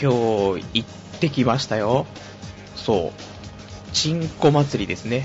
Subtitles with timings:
[0.00, 2.06] 今日行ってきましたよ。
[2.74, 3.92] そう。
[3.92, 5.24] チンコ祭りですね。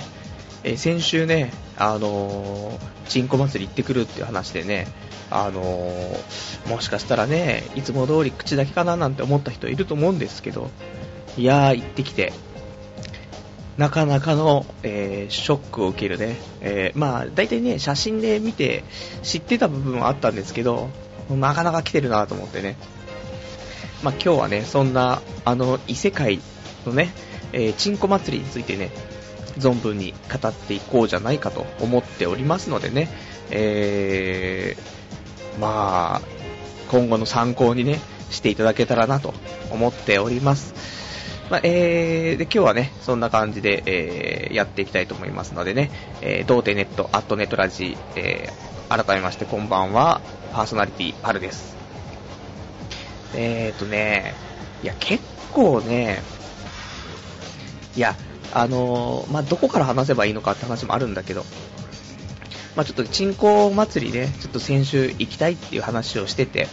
[0.63, 2.79] え先週ね、あのー
[3.09, 4.87] チンコ祭り行ってくるっていう話でね、
[5.29, 10.69] あのーもしかしたらね、いつも通り口だけかななんて思った人いると思うんですけど、
[11.37, 12.31] いやー、行ってきて、
[13.77, 16.37] なかなかの、えーショックを受けるね。
[16.61, 18.83] えーまあ、大体ね、写真で見て
[19.23, 20.89] 知ってた部分はあったんですけど、
[21.29, 22.77] なかなか来てるなと思ってね。
[24.03, 26.39] まあ、今日はね、そんな、あの、異世界
[26.85, 27.11] のね、
[27.53, 28.91] えーチンコ祭りについてね、
[29.57, 33.09] 存分に語っていこうじゃないかと思っておりますのでね、
[33.51, 36.21] えー、まあ、
[36.89, 39.33] 今後の参考にね、していただけたらなと
[39.69, 40.73] 思っております。
[41.49, 50.19] まあ、えー、で今日はね、そんな感じで、えーやっていきたいと思いますのでね、えー、童貞ネット、アットネットラジ、えー改めましてこんばんは、
[50.51, 51.80] パーソナリティ、パルです。
[53.35, 54.33] えーとね、
[54.83, 56.21] いや、結構ね、
[57.95, 58.15] いや、
[58.53, 61.45] あのーまあ、どこから話せばいいのかって話もあるんだけど、
[62.75, 66.67] まあ、ちょっと、チンコ祭りね、ちょっと先週行きたいっていう話をしてて、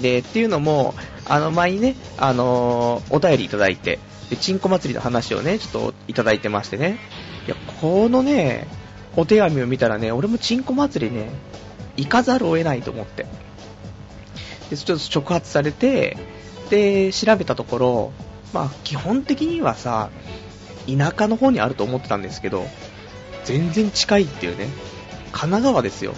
[0.00, 0.94] で、っていうのも、
[1.26, 3.98] あの、前にね、あのーお便りいただいて、
[4.30, 6.98] で、チンコ祭りの話をね、ちょっといただいてましてね、
[7.46, 8.66] いや、このね、
[9.16, 11.28] お手紙を見たらね、俺もチンコ祭りね、
[11.96, 13.26] 行かざるを得ないと思って。
[14.70, 16.16] で、ちょっと触発されて、
[16.70, 18.12] で、調べたところ、
[18.52, 20.10] まあ、基本的にはさ、
[20.86, 22.66] 田舎の方にあると思ってたんですけど、
[23.44, 24.68] 全然近いっていうね、
[25.32, 26.14] 神奈川ですよ。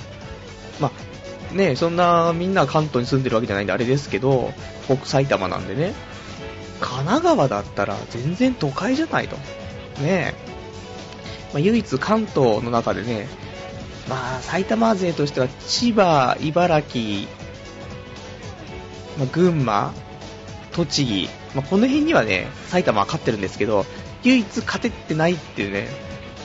[0.81, 0.91] ま
[1.53, 4.53] あ、ねそんなみんな関東に住んでるわけじゃないんであれですけど、
[4.89, 5.95] 僕埼玉なんでね、
[6.81, 9.37] 神奈川だったら全然都会じゃないと。
[10.01, 10.35] ね
[11.53, 13.29] まあ、唯一関東の中でね、
[14.09, 17.29] まあ、埼玉勢としては千葉、茨城、
[19.21, 19.93] まあ、群馬、
[20.73, 23.85] 栃木、まあ、この辺にはね、埼玉は勝ってるんですけど、
[24.23, 25.89] 唯一勝ててないっていうね、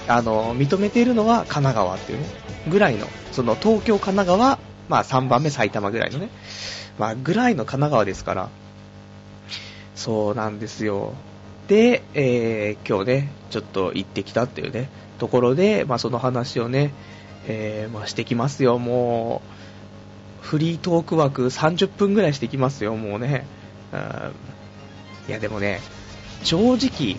[0.08, 2.26] あの、認めているのは神奈川っていうね、
[2.68, 4.60] ぐらいの、その東京、神奈川、
[4.90, 6.30] まあ3番目埼玉ぐらいのね、
[7.00, 8.50] まあぐらいの神奈川ですから、
[9.96, 11.14] そうなんですよ。
[11.68, 16.94] で、えー今日ね、ちょっと行ってきたっていうね、ところで、まあその話をね、
[17.48, 19.56] えーまあしてきますよ、もう、
[20.46, 23.48] フリートーク枠30分ぐらいしてきますよ、もうね。
[23.92, 24.32] うん
[25.28, 25.82] いやでもね、
[26.44, 27.18] 正直、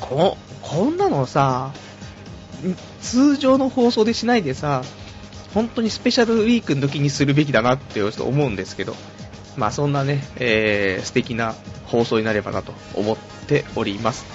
[0.00, 1.72] こ、こんなのさ、
[3.00, 4.82] 通常の放送でしないでさ、
[5.54, 8.94] 本当にスペシャルウィークの時にするべきだなってちょっと思うんですけど、
[9.56, 11.54] まあそんなね、えー素敵な
[11.86, 13.16] 放送になればなと思っ
[13.48, 14.26] ております。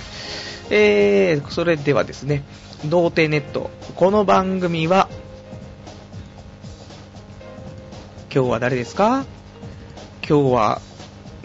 [0.72, 2.44] えー、それではですね、
[2.86, 5.08] 童貞ネット、この番組は、
[8.36, 9.26] 今日は誰ですか？
[10.28, 10.82] 今日は、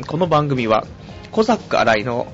[0.08, 0.88] この番組は、
[1.30, 2.26] コザック新井の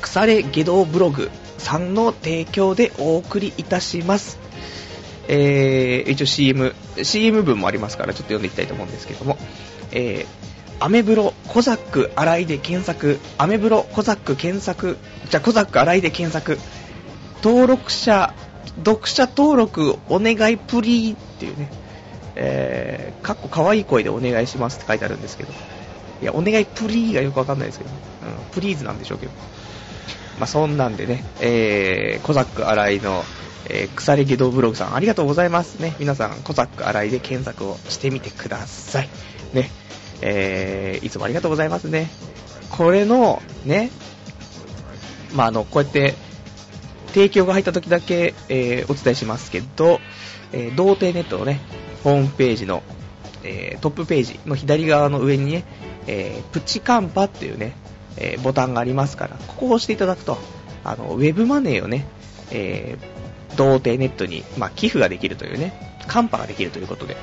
[0.00, 4.38] 腐れ下道ブログさんの提供でお送りいたします。
[5.26, 9.36] えー、一応 CM、CM 文もありますからちょっと読んでいきたいと思うんですけども、
[9.90, 14.98] えー、アメブロコザック新井で検索、アメブロコザック検索、
[15.30, 16.60] じゃコザック新井で検索、
[17.42, 18.32] 登録者、
[18.84, 21.82] 読者登録お願いプリーっていうね、
[22.36, 25.52] えー、かっこ可愛いい声でお願いしますって書いてあるんですけど、
[26.22, 27.94] いや、お願いプリーがよくわかんないですけど、う
[28.48, 29.32] ん、プリーズなんでしょうけど。
[30.38, 33.22] まあ、そんなんでね、えー、コザック新井の、
[33.68, 35.94] えー、腐れ下道ブログさん、ありがとうございますね。
[35.98, 39.08] 皆さん、コザック新井で検索をしてみてください。
[39.52, 39.70] ね、
[40.20, 42.10] えー、いつもありがとうございますね。
[42.70, 43.90] これの、ね、
[45.34, 46.14] まあ、あの、こうやって、
[47.08, 50.00] 提供が入った時だけ、えーお伝えしますけど、
[50.52, 51.60] えー童貞ネットのね、
[52.04, 52.82] ホームページの、
[53.42, 55.64] えートップページの左側の上にね、
[56.06, 57.72] えープチカンパっていうね、
[58.16, 60.38] えーボタンがありますから、ここを押していただくと、
[60.84, 62.06] あの、ウェブマネーをね、
[62.52, 63.24] えー
[63.56, 67.16] 童貞ネットに、まあ、寄付ができるというね、カンパができるということで、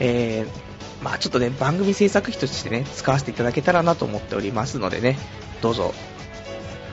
[0.00, 0.70] えー
[1.02, 5.18] まあちょっとね、番組制作費としてね、使わせていただけたらなと思っておりますのでね、
[5.62, 5.94] どうぞ、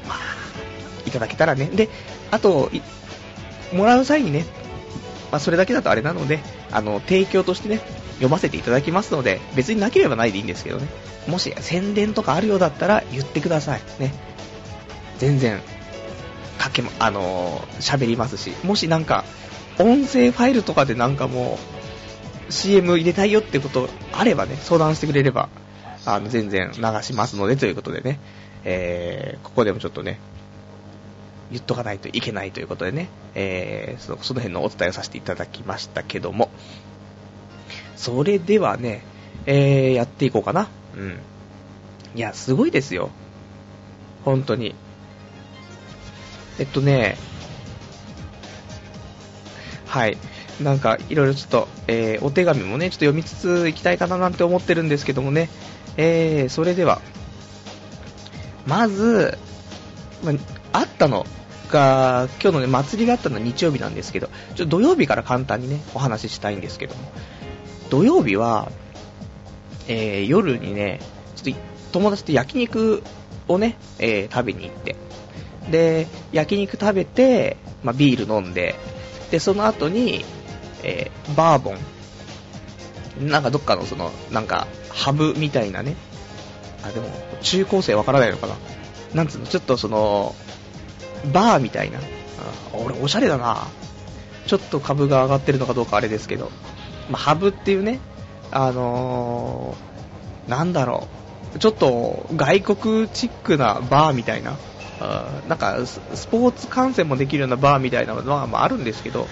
[0.08, 0.18] まあ、
[1.06, 1.66] いただけたらね。
[1.68, 1.90] で、
[2.32, 2.72] あと、
[3.74, 4.46] もらう際にね、
[5.32, 6.40] まあそれだけだとあれなので、
[6.72, 7.82] あの、提供としてね、
[8.16, 10.88] 読ませていただきますので、別になければないでいいんですけどね、
[11.28, 13.82] もし宣伝とかあるようだったら言ってください。
[14.00, 14.14] ね。
[15.18, 15.60] 全然、
[16.58, 19.26] かけま、あのーりますし、もしなんか、
[19.80, 21.60] 音声ファイルとかでなんかも
[22.50, 25.50] う、CM 入れたいよってことあればね、相談してくれれば、
[26.06, 28.20] あの、全然流しますのでということでね、
[28.64, 30.20] えー、ここでもちょっとね、
[31.52, 36.50] 言っとかないといけないということでね、えー、その辺のお伝えをさせていただきましたけども、
[37.96, 39.04] それではね、
[39.46, 40.68] えー、やっていこうかな。
[40.96, 41.20] うん。
[42.16, 43.10] いや、すごいですよ。
[44.26, 44.76] 本当に。
[46.60, 47.18] えっとね、
[49.86, 50.18] はい。
[50.62, 55.50] なんか、いろいろちょっと、えー、お手紙もね、ちょっと読みつついきたいかななんて思ってるんですけどもね、
[55.96, 57.02] えー、それでは、
[58.66, 59.38] まず、
[60.24, 60.34] ま
[60.74, 61.26] あ、ったの
[61.70, 67.02] が、今日のね、祭りがあったのは日曜日なんですけど、ちょっと土曜日から簡単にね、お話ししたいんですけども、
[67.90, 68.72] 土曜日は、
[69.88, 71.00] えー、夜にね、
[71.36, 71.62] ちょっと
[71.94, 73.04] 友達と焼肉
[73.48, 74.96] をね、えー、食べに行って、
[75.70, 78.76] で、焼肉食べて、まあ、ビール飲んで、
[79.32, 80.24] で、その後に、
[80.84, 85.96] えー、バーボン、なんかどっかのその、なんか、ハブみたいなね、
[86.84, 87.08] あ、でも、
[87.42, 88.56] 中高生わからないのかな。
[89.14, 90.36] なんつうの、ちょっとその、
[91.32, 92.00] バーみたいな。
[92.00, 92.02] あ
[92.74, 93.68] 俺、おしゃれだな。
[94.46, 96.52] ちょっと株が上がってるのかどうかあれですけど、
[97.10, 98.00] まあ、ハブっていうね、
[98.52, 101.08] あのー、なんだろ
[101.56, 104.58] う、ちょっと外国チックなバーみたいな、
[105.48, 109.28] なんかスポーツ観戦もできるようなバーみたいなのは、まあ、あるんですけど、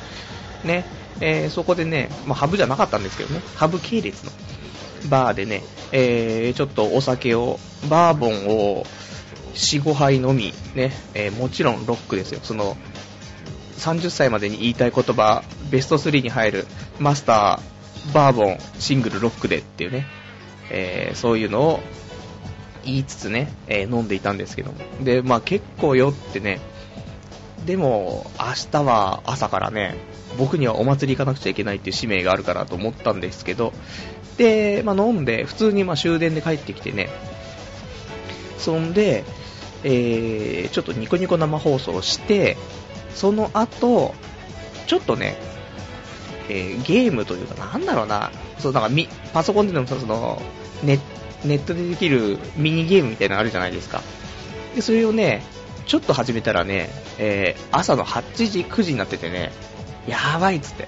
[0.64, 0.86] ね、
[1.22, 4.32] えー、そこでね、まあ、ハブじゃなかったんですけどね、ハブ系列の
[5.10, 7.60] バーでね、えー、ちょっとお酒を、
[7.90, 8.86] バーボンを
[9.56, 12.40] 4、5杯飲み、ね、えー、もちろんロックですよ。
[12.44, 12.78] その、
[13.78, 16.68] 30歳までに言いたい言葉、ベスト3に入る、
[17.00, 20.06] マスター、バーボン、シングル、ロックでっていうね、
[20.70, 21.80] えー、そういうのを
[22.84, 24.74] 言いつつね、えー、飲んでいたんですけど。
[25.02, 26.60] で、まあ結構酔ってね、
[27.66, 29.96] でも、明日は朝からね、
[30.38, 33.74] 僕にはお祭り行かなくちゃいけないっていう使命があるからと思ったんですけど、
[34.38, 37.10] で、まあ、飲んで、普通にま終電で帰ってきてね、
[38.58, 39.24] そんで、
[39.88, 42.58] えー、ちょっとニコニコ生放送して、
[43.14, 44.16] その後、
[44.88, 45.38] ちょっとね、
[46.50, 50.42] えー、ゲームというか、なんだろうな、そうなんかみパソコンでのその
[50.84, 51.00] ネ
[51.44, 54.02] ネットでできるミニゲームみたいなのあるじゃないですか。
[54.76, 55.44] で、それをね、
[55.86, 56.90] ちょっと始めたらね、
[57.20, 59.52] えー、朝の8時、9時になっててね、
[60.08, 60.88] やばいっつって。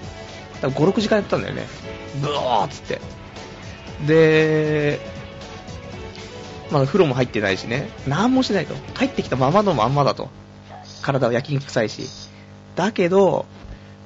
[0.62, 1.66] 5、6時間やったんだよね。
[2.20, 3.00] ブーっつって。
[4.06, 5.00] で、
[6.70, 8.74] まだ風呂も入ってないしね、何もしないと。
[8.94, 10.28] 帰ってきたままのまんまだと。
[11.02, 12.08] 体は焼肉臭いし。
[12.76, 13.46] だけど、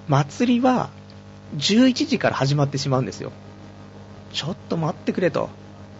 [0.09, 0.91] 祭りは
[1.57, 3.33] 11時から始まってしまうんですよ。
[4.33, 5.51] ちょっと待ってくれと。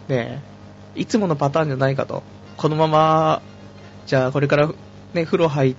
[0.07, 0.41] ね
[0.95, 2.23] いつものパターンじゃないかと。
[2.57, 3.41] このまま、
[4.05, 4.69] じゃあこれから
[5.13, 5.75] ね、風呂入っ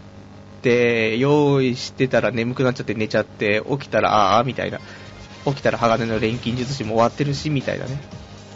[0.63, 4.81] て、用意してたら眠くなっちゃって寝ちゃって、起きたらああ、みたいな。
[5.47, 8.01] 起きたら鋼の錬金術師も終わってるし、みたいなね、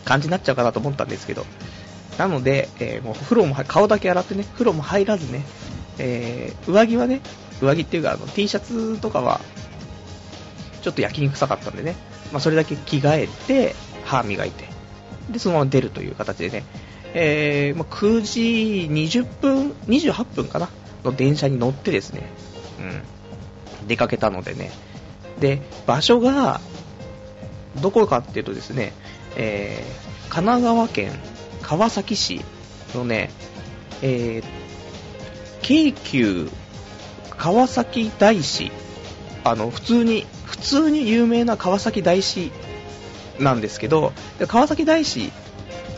[0.05, 1.45] 感じになっちゃうかなと思ったんですけど。
[2.19, 5.45] なので、えー、もう風呂も、顔だけ洗ってね、風呂も入らずね、
[5.99, 7.21] えー、上着はね、
[7.63, 9.41] 上着っていうかあの T シャツとかは、
[10.83, 11.95] ちょっと焼肉臭かったんでね、
[12.33, 13.75] まあ、それだけ着替えて、
[14.05, 14.65] 歯磨いて、
[15.31, 16.65] で、そのまま出るという形でね、
[17.15, 18.41] えー、まあ、9時
[18.91, 20.69] 20分、28分かな、
[21.05, 22.29] の電車に乗ってですね、
[22.81, 24.73] うん、出かけたのでね、
[25.39, 26.61] で、場所が、
[27.81, 28.93] どこかっていうとですね、
[29.37, 31.13] えー、神奈川県
[31.63, 32.41] 川崎市
[32.95, 33.31] のね、
[34.03, 34.45] えー、
[35.63, 36.51] 京急
[37.39, 38.73] 川崎大師、
[39.45, 42.51] あの、普通に、普通に有名な川崎大師
[43.39, 44.13] なんですけど、
[44.49, 45.31] 川崎大師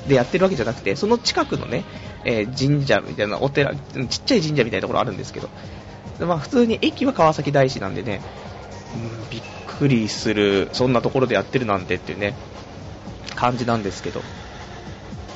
[0.07, 1.85] でやってるわけじゃなくて、その近くのね、
[2.25, 5.49] えー、神社みたいなお寺、ちっちゃい神社みたいなところあるんですけど、
[6.21, 8.21] まあ普通に駅は川崎大師なんでね、
[8.95, 9.43] うん、びっ
[9.79, 12.35] くりする、そんなところでやってるなんてっていうね、
[13.35, 14.21] 感じなんですけど。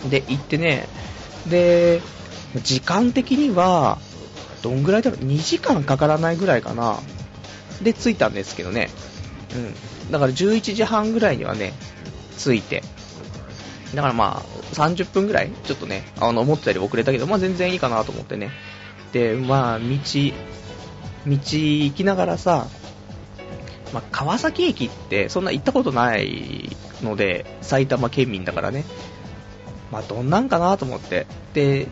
[0.08, 0.88] で、行ってね、
[1.46, 2.00] で、
[2.62, 3.98] 時間的には、
[4.62, 6.98] どんぐらいだろう、2時間かからないぐらいかな。
[7.82, 8.90] で、着いたんですけどね。
[9.54, 10.10] うん。
[10.10, 11.72] だから11時半ぐらいにはね、
[12.38, 12.82] 着いて。
[13.94, 18.50] だからまあ、30分ぐらいちょっとね、あの、思ってたより遅れたけど、まあ全然いいかなと思ってね。
[19.12, 19.94] で、まあ、道、道
[21.26, 22.66] 行きながらさ、
[23.92, 28.84] まあ、川崎駅ってそんな行ったことないので、埼玉県民だからね、
[29.90, 31.88] まあ、どんなんかなと思って、で、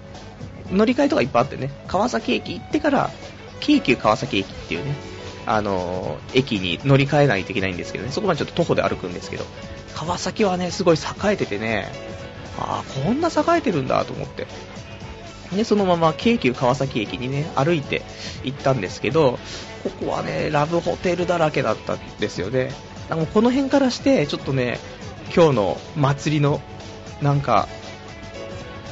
[0.70, 3.10] 乗り換えとかいっぱいあってね、川崎駅行ってから、
[3.60, 4.94] 京急川崎駅っていうね、
[5.46, 9.44] あの、駅に乗り換えないといけないんですけどね、そこまでちょっと徒歩で歩くんですけど、
[9.94, 11.90] 川崎はね、すごい栄えててね、
[12.58, 14.46] ああ、こんな栄えてるんだと思って。
[15.54, 18.02] で、そのまま京急川崎駅にね、歩いて
[18.44, 19.38] 行ったんですけど、
[19.82, 22.72] ここはね、ラブホテルだらけだったんですよね。
[23.08, 24.78] だからこの辺からして、ちょっとね、
[25.34, 26.60] 今日の祭りの、
[27.20, 27.68] なんか、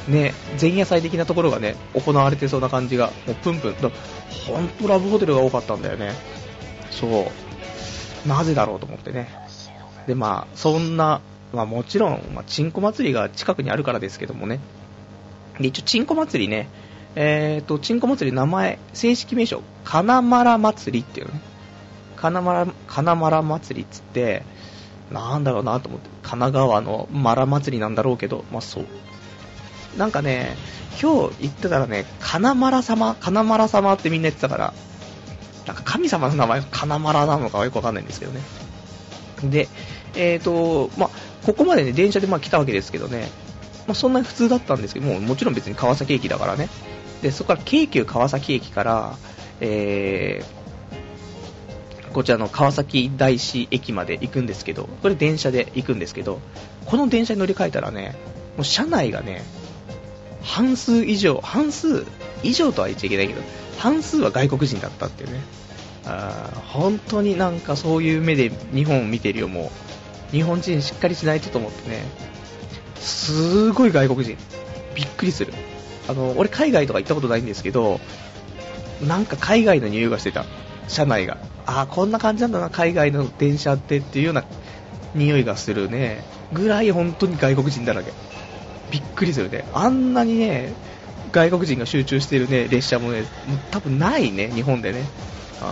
[0.07, 3.73] ね、前夜祭的なところがね、行われてそうな感じが、もうプンプン。
[3.73, 6.13] ほんとラブホテルが多かったんだよね。
[6.89, 7.07] そ
[8.25, 8.27] う。
[8.27, 9.29] なぜだろうと思ってね。
[10.07, 11.21] で、まあ、そんな
[11.53, 14.59] まあもちろん、まあ、チンコ祭りが近くにあるからですけどもね。
[15.59, 16.69] で、一応、チンコ祭りね、
[17.15, 21.41] えっ、ー、と、チンコ祭り名前、正式名称、金丸祭りっていうね。
[22.15, 24.43] 金丸、金丸祭りっつって、
[25.11, 28.85] なんだろうなと思って、神奈川のマラ祭りなんだろうけど、まあそう。
[29.97, 30.55] なんかね、
[31.01, 34.73] 今日言ってたらね、金丸様、金丸様ってみんな言ってたから、
[35.65, 38.41] なんか神様の名前が金丸なのかはよくわかんないんですけどね。
[39.43, 39.67] で、
[40.15, 41.09] えっ、ー、と、まあ、
[41.45, 43.29] ここまでね、電車でまあ来たわけですけどね、
[43.87, 46.69] まあ、そんなに普通だったんですけども、もちろん別に川崎駅だからね。
[47.21, 49.17] で、そこから京急川崎駅から、
[49.59, 56.39] えー、こちらの川崎大師駅まで行くんですけど、これ電車で行くんですけど、
[56.85, 58.15] この電車に乗り換えたらね、
[58.57, 59.43] もう車内がね、
[60.43, 62.05] 半数以上、半数
[62.43, 63.41] 以上とは言っちゃいけないけど、
[63.77, 65.39] 半数は外国人だったっていうね。
[66.05, 69.71] あ本当になんかそういう目で日本を見てるよ、も
[70.31, 70.35] う。
[70.35, 72.03] 日本人しっかりしないとと思ってね。
[72.99, 74.37] すごい外国人。
[74.95, 75.53] びっくりする。
[76.07, 77.99] あの、俺海外とか行ったことないんですけど、
[79.07, 80.45] なんか海外の匂いがしてた。
[80.87, 81.37] 車内が。
[81.65, 84.43] ああ、こんな感じなんだな、海外の電車ってっていうような
[85.15, 86.23] 匂いがするね。
[86.53, 88.11] ぐらい本当に外国人だらけ。
[88.91, 89.65] びっくりするね。
[89.73, 90.73] あんなにね、
[91.31, 93.23] 外国人が集中しているね、列車もね、
[93.71, 95.05] 多分ないね、日本でね。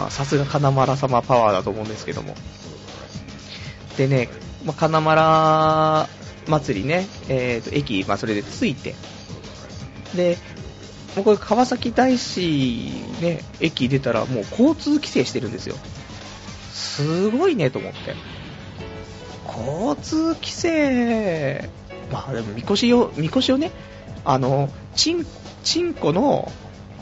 [0.10, 2.36] さすが金丸様パワーだと思うんですけども。
[3.98, 4.30] でね、
[4.64, 6.08] まあ、金丸
[6.48, 8.96] 祭りね、えーと、駅、まあ、それで着いて、
[10.16, 10.38] で、
[11.16, 15.76] もうこれ川崎大師ね、駅出たらもう交通規制してるんですよ。
[16.72, 18.16] すごいねと思って。
[19.48, 21.70] 交通規制、
[22.12, 23.72] まあでもみこしを、みこしをね、
[24.26, 25.26] あの、チン、
[25.64, 26.52] チンコの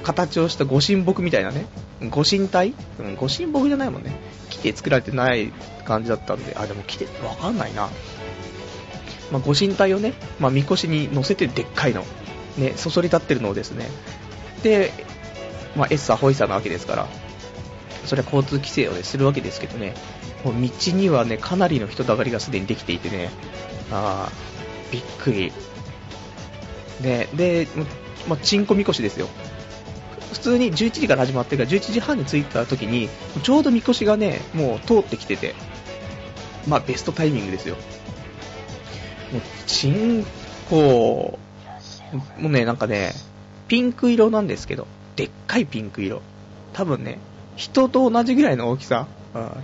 [0.03, 1.65] 形をしたご神木みたいなね、
[2.09, 2.73] ご神体？
[2.99, 4.15] うん、ご神木じゃないもんね。
[4.49, 5.51] 木で作られてない
[5.85, 7.89] 感じだったんで、あ、でも木で、わかんないな。
[9.31, 12.05] まあ、ご神体をね、まあ、みこしに乗せてでっかいの、
[12.57, 13.89] ね、そそり立ってるのをですね、
[14.63, 14.91] で、
[15.75, 17.07] まあ、エッサホイサなわけですから、
[18.05, 19.95] それは交通規制を、ね、するわけですけどね、
[20.45, 23.29] もう道にはね、かなりの人だかりがすでにできていてね、
[23.91, 24.31] あ
[24.91, 25.51] びっくり。
[27.01, 27.67] ね、で、
[28.27, 29.27] まあ、チンコみこしですよ。
[30.34, 33.10] 普通に11時から始まってから11時半に着いた時に、
[33.44, 35.56] ちょうどみこしがね、もう通ってきてて、
[36.67, 37.75] まあベストタイミングですよ。
[39.32, 40.25] もう、チン
[40.70, 41.39] コ、
[42.38, 43.13] もうね、なんかね、
[43.67, 46.22] ピンク色なんですけど、でっかいピンク色。
[46.74, 47.20] 多分ね、
[47.56, 49.08] 人と同じぐらいの大きさ、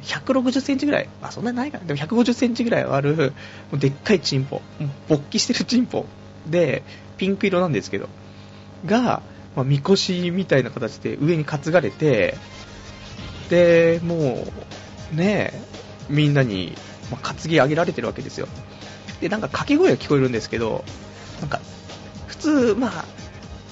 [0.01, 1.85] 160センチぐらい、あ、そんなにないかな。
[1.85, 3.33] でも150センチぐらいある、
[3.73, 4.61] でっかいチンポ、
[5.07, 6.05] 勃起してるチンポ。
[6.47, 6.83] で、
[7.17, 8.09] ピンク色なんですけど、
[8.85, 9.21] が、
[9.55, 12.37] まあ、みこしみたいな形で上に担がれて、
[13.49, 14.45] で、も
[15.13, 15.53] う、ね
[16.09, 16.75] みんなに、
[17.11, 18.47] まあ、担ぎ上げられてるわけですよ。
[19.21, 20.83] で、なんか掛け声が聞こえるんですけど、
[21.39, 21.61] なんか、
[22.27, 23.05] 普通、まあ、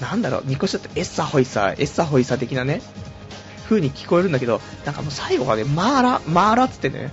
[0.00, 2.80] なんだろう、みこしだとエッサホイサ、エッサホイサ的なね、
[3.64, 7.10] 風に聞こえるんだけど、なんかもう最後がね、マーラ、マーラっつってね、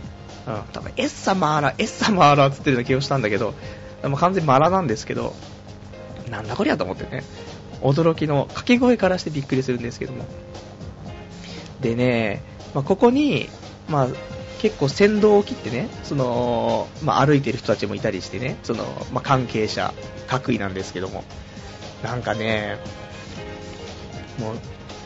[0.47, 3.53] うん、多分エッサマーラ、エッサマーラっつってるような気がしたんだけど、
[4.03, 5.35] も完全にマラなんですけど、
[6.29, 7.23] なんだこりゃと思ってね、
[7.81, 10.25] 驚きの掛け声からしてびっくりするんですけども。
[11.81, 12.41] でね、
[12.73, 13.49] まあ、ここに、
[13.87, 14.07] まあ、
[14.59, 19.93] 結構先導を切ってね、その、まあ、歩いてる人たちもいたりしてね、その、まあ、関係者、
[20.27, 21.23] 各位なんですけども、
[22.03, 22.77] なんかね、
[24.37, 24.55] もう、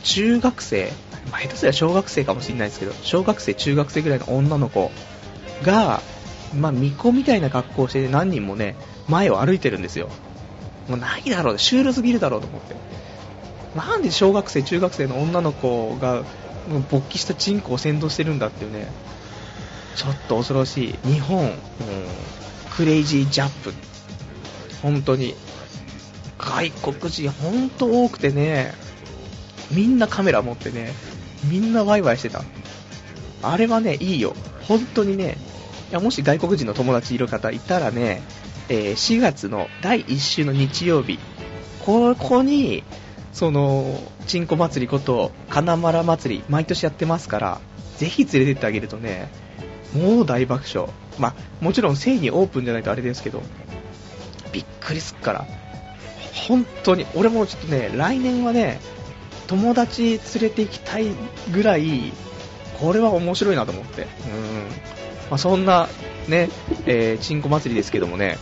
[0.03, 0.91] 中学生、
[1.31, 4.91] まあ、下手すりゃ小学生かもしれないですけど、小学生、中学生ぐらいの女の子
[5.63, 6.01] が、
[6.55, 8.75] まあ、巫女みたいな格好をして、ね、何人もね、
[9.07, 10.09] 前を歩いてるんですよ。
[10.87, 12.75] もうないだろう、シュールすぎるだろうと思って。
[13.75, 16.23] なんで小学生、中学生の女の子が、
[16.89, 18.87] 勃起したチンコを先導してるんだっていうね、
[19.95, 21.09] ちょっと恐ろしい。
[21.09, 21.55] 日本、うん、
[22.75, 23.73] クレイジージャップ。
[24.81, 25.35] 本当に。
[26.37, 28.73] 外国人、本当多くてね、
[29.71, 30.93] みんなカメラ持ってね、
[31.49, 32.43] みんなワイワイしてた。
[33.41, 34.35] あれはね、いいよ。
[34.67, 35.37] 本当にね、
[35.91, 38.21] いやもし外国人の友達いる方いたらね、
[38.69, 41.19] えー、4月の第1週の日曜日、
[41.85, 42.83] ここに、
[43.33, 47.61] その、チンコ祭りこと、金丸祭り、毎年やってますから、
[47.97, 49.29] ぜひ連れてってあげるとね、
[49.93, 50.89] もう大爆笑。
[51.19, 53.43] まあ、もちろん正にオープンじゃないとあれですけど、
[54.51, 55.45] びっくりすっから。
[56.47, 58.79] 本当に、俺もちょっとね、来年はね、
[59.47, 61.07] 友達連れて行きたい
[61.51, 62.13] ぐらい、
[62.79, 64.01] これは面白いなと思って。
[64.01, 64.07] うん。
[65.29, 65.87] まあ、そんな、
[66.27, 66.49] ね、
[66.85, 68.37] えー、チンコ祭りですけどもね、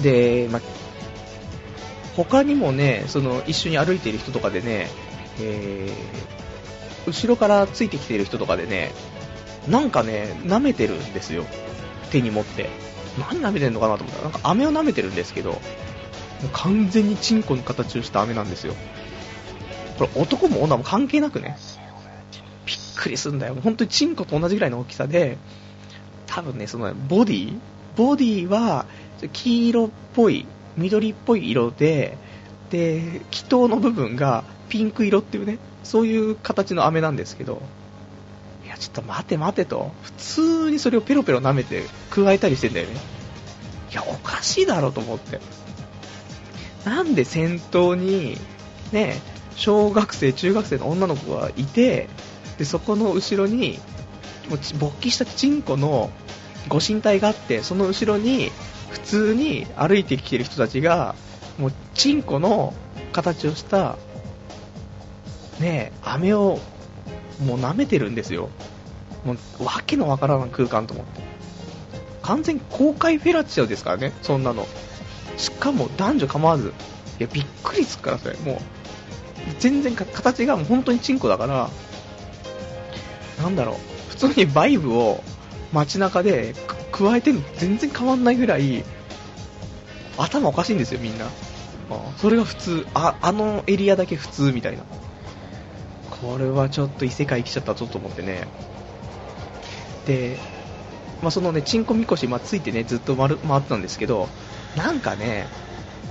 [0.00, 0.62] で、まあ、
[2.16, 4.88] 他にもね、その一緒に歩いている人とかでね、
[5.40, 8.92] えー、後ろからついてきている人とかでね、
[9.68, 11.44] なんかね、舐めてるんですよ。
[12.10, 12.68] 手に持って。
[13.18, 15.60] 何舐めてんのかなと思ったら、なんか飴を舐めてるんですけど、
[16.52, 18.74] 完全にチンコの形をした飴なんですよ。
[19.98, 21.56] これ男も女も関係なくね、
[22.66, 23.56] びっくりすんだよ。
[23.62, 25.38] 本当にチンコと同じぐらいの大きさで、
[26.26, 27.58] 多分ね、そのボディ
[27.96, 28.86] ボディは
[29.32, 32.16] 黄色っぽい、緑っぽい色で、
[32.70, 37.60] で、気筒の部分がピンク色っていうね、そういう形の飴なんですけど、
[38.64, 42.94] いや、ちょっと待て待てと、普通にそれをペロペロ舐めて加えたりしてんだよね。
[43.90, 45.40] いや、おかしいだろうと思って。
[46.84, 48.38] なんで先頭に、
[48.92, 49.20] ね、
[49.58, 52.08] 小学生、中学生の女の子がいて、
[52.58, 53.80] で、そこの後ろに、
[54.48, 56.10] もう勃起したチンコの
[56.68, 58.52] ご神体があって、その後ろに、
[58.90, 61.16] 普通に歩いてきてる人たちが、
[61.58, 62.72] もう、チンコの
[63.12, 63.96] 形をした、
[65.58, 66.60] ね、飴を、
[67.44, 68.50] もう舐めてるんですよ。
[69.24, 71.20] もう、わけのわからない空間と思って。
[72.22, 74.68] 完全公開フェラチオですからね、そんなの。
[75.36, 76.72] しかも男女構わず。
[77.18, 78.36] いや、びっくりすっから、それ。
[78.36, 78.58] もう、
[79.58, 81.70] 全然形がもう本当にチンコだから、
[83.42, 83.76] なんだろう、
[84.10, 85.22] 普通にバイブを
[85.72, 86.54] 街中で
[86.92, 88.84] 加えてるの全然変わんないぐらい、
[90.16, 91.26] 頭おかしいんですよ、みんな。
[92.18, 94.82] それが普通あ、あのエリアだけ普通みたいな。
[96.20, 98.48] これはちょっと異世界来ちゃったぞと思ってね。
[100.06, 100.36] で、
[101.22, 104.28] まあ、そのね、チンコみこし、まあ、ついてね、ずっと回回ってたんですけど、
[104.76, 105.46] なんかね、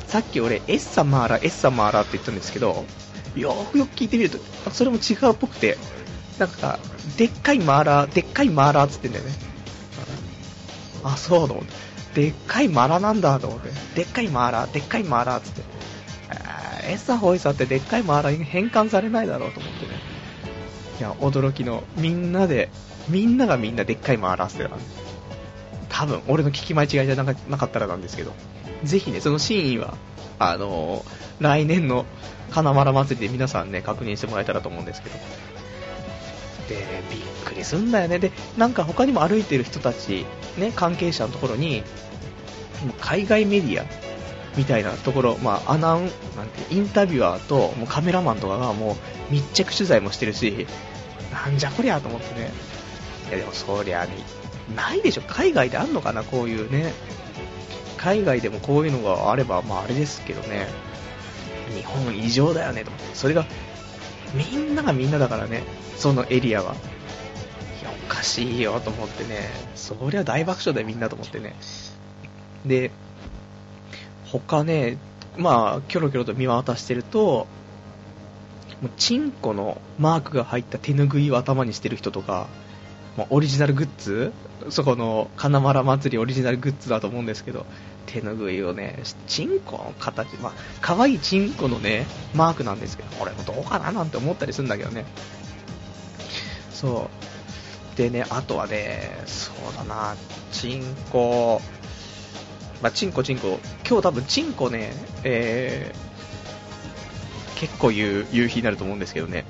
[0.07, 2.85] さっき俺、エッサマーラ、エッサマーラって言ったんですけど、
[3.35, 4.39] よくよく聞いてみると、
[4.71, 5.77] それも違うっぽくて、
[6.39, 6.79] なんか、
[7.17, 9.31] でっかいマーラー、でっかいマーラーっつってんだよね。
[11.03, 12.21] あ、そうと思って。
[12.21, 13.69] でっかいマーラーなんだと思って。
[13.95, 15.61] でっかいマーラー、でっかいマーラーっつって。
[16.89, 19.91] エッサホイサってでっかいマーラーに変換されないだろうと思ってね。
[20.99, 22.69] いや、驚きの、みんなで、
[23.09, 24.77] みんながみんなでっかいマーラーっつってた
[25.89, 28.33] 多分、俺の聞き間違いじゃなかったらなんですけど。
[28.83, 29.95] ぜひね、その真意は、
[30.39, 32.05] あのー、来年の
[32.57, 35.15] 金丸祭りで皆さんね、確認してもらえたらと思うんですけど。
[36.69, 38.17] で、びっくりすんだよね。
[38.17, 40.25] で、なんか他にも歩いてる人たち、
[40.57, 41.83] ね、関係者のところに、
[42.99, 43.85] 海外メディア
[44.55, 48.93] みたいなところ、まあ、アナウン、なんて、インタビュアーと、もうカメラマンとかがも
[49.29, 50.65] う密着取材もしてるし、
[51.31, 52.51] なんじゃこりゃと思ってね。
[53.29, 54.07] いやでもそりゃ
[54.75, 55.21] ないでしょ。
[55.27, 56.91] 海外であんのかな、こういうね。
[57.97, 60.86] 海外でもこういうのがあれば、まああれですけどね。
[61.75, 63.15] 日本異常だよね、と思って。
[63.15, 63.45] それが、
[64.33, 65.63] みんながみんなだからね。
[65.95, 66.73] そのエリアは。
[66.73, 71.55] いや、おかしいよと思ってね、そりゃ大爆笑だよみんなと思ってね。
[72.65, 72.91] で、
[74.25, 74.97] 他ね、
[75.37, 77.47] まあ、キョロキョロと見渡してると、
[78.81, 82.47] もうチンコのマークが入った手拭いを頭にしてる人とか、
[83.17, 84.31] まあ、オリジナルグッズ？
[84.69, 87.65] そこの金丸祭りオリジナルグッズだと思うんですけど、
[88.07, 95.05] 手拭いをね、チンコの形、まあ、可愛いチンコのね、マークなんですけど、俺もどうかななんて思ったりするんだけどね。
[96.71, 97.09] そ
[97.93, 97.97] う。
[97.97, 100.15] でね、あとはね、そうだな、
[100.51, 101.61] チンコ、
[102.81, 104.93] まあ、チンコチンコ、今日多分チンコね、
[105.23, 109.45] えー、結構言う、言う日になると思うんですけどね。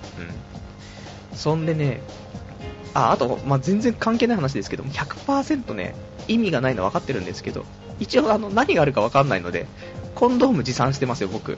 [1.31, 1.37] うん。
[1.37, 2.01] そんでね、
[2.93, 5.93] あ、あと、まあ、全然関係ない話ですけども、100%ね、
[6.27, 7.65] 意味がないの分かってるんですけど、
[7.99, 9.65] 一応あの、何があるか分かんないので、
[10.15, 11.57] コンドーム持参してますよ、僕。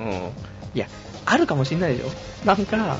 [0.00, 0.30] うん。
[0.74, 0.88] いや、
[1.24, 2.10] あるかもしんないでしょ。
[2.46, 2.98] なんか、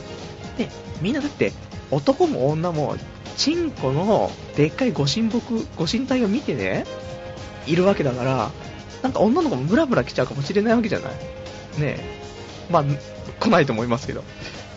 [0.59, 1.53] ね、みんなだって、
[1.91, 2.97] 男も女も、
[3.37, 6.85] チンコのでっかいご神木、ご神体を見てね、
[7.67, 8.51] いるわけだから、
[9.03, 11.13] なんか女の子もブラブラ来ちゃうかもしれないわけじゃない
[11.79, 12.21] ねえ。
[12.71, 12.85] まあ、
[13.41, 14.23] 来ないと思いますけど。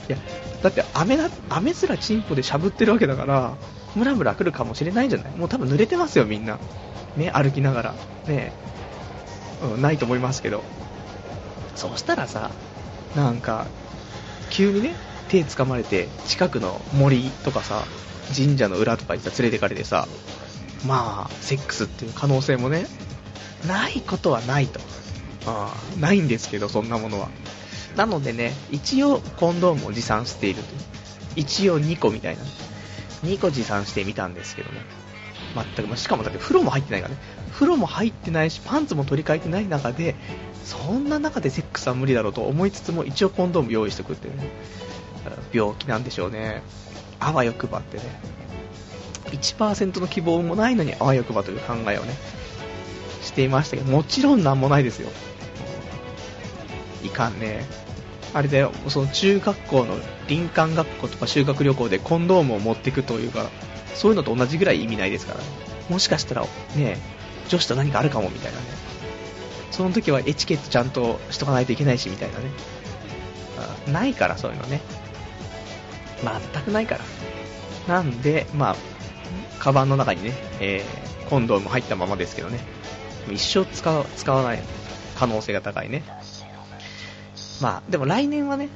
[0.10, 0.18] いや、
[0.64, 3.54] だって雨だ、雨すらチンポでしゃぶってるわけだから、
[3.96, 5.32] ムラムラ来るかもしれないじゃない？
[5.38, 6.58] もう多分濡れてますよ、みんな。
[7.18, 7.96] ね、歩きながら。
[8.28, 8.54] ね
[9.64, 10.64] うん、ないと思いますけど。
[11.76, 12.52] そしたらさ、
[13.16, 13.68] なんか、
[14.50, 14.96] 急にね、
[15.30, 17.84] 手掴まれて、近くの森とかさ、
[18.36, 20.08] 神社の裏とかにさ、連れてかれてさ、
[20.86, 22.88] まあ、セックスっていう可能性もね、
[23.68, 24.80] ないことはないと。
[25.46, 27.30] あないんですけど、そんなものは。
[27.96, 30.70] なのでね、一応コンドームを持参していると。
[31.36, 32.44] 一応2個みたいな。
[33.24, 34.82] 2個持参してみたんですけどね。
[35.76, 37.20] 全く、しかもだって風呂も入ってないからね。
[37.54, 40.16] 風呂も入ってないし、パンツも取り替えてない中で、
[40.64, 44.50] そんな中でセックスは無理だろうと思いつつも、一応コンドーム用意しておくっていうね。
[45.52, 46.62] 病気なんでしょうね。
[47.20, 48.04] あわよくばってね。
[49.32, 52.14] 1%の希望もないのにあわよくばという考えをね、
[53.22, 55.10] していましたけど、もちろんなんもないですよ。
[57.04, 57.66] いかんね。
[58.34, 63.50] あれだよ、その中学校の林間学校とか修学旅行でコンドームを持っていくというか、
[63.96, 65.46] そういうのと同じぐらい意味ないですから、ね、
[65.90, 66.46] もしかしたら
[66.76, 66.98] ね、
[67.50, 68.66] 女子と何かあるかもみたいなね。
[69.72, 72.46] その時はエチケットちゃんとしとかないといけないしみたいなね。
[73.92, 74.82] ないからそういうのね。
[76.54, 76.98] 全くないか
[77.88, 77.96] ら。
[77.96, 78.76] なんで、まあ、
[79.60, 82.60] カバンの中にね、えー、コンドーム入ったままですけどね。
[83.32, 84.64] 一生使使わない
[85.16, 86.04] 可能性が高いね。
[87.62, 88.70] まあ、でも来年はね、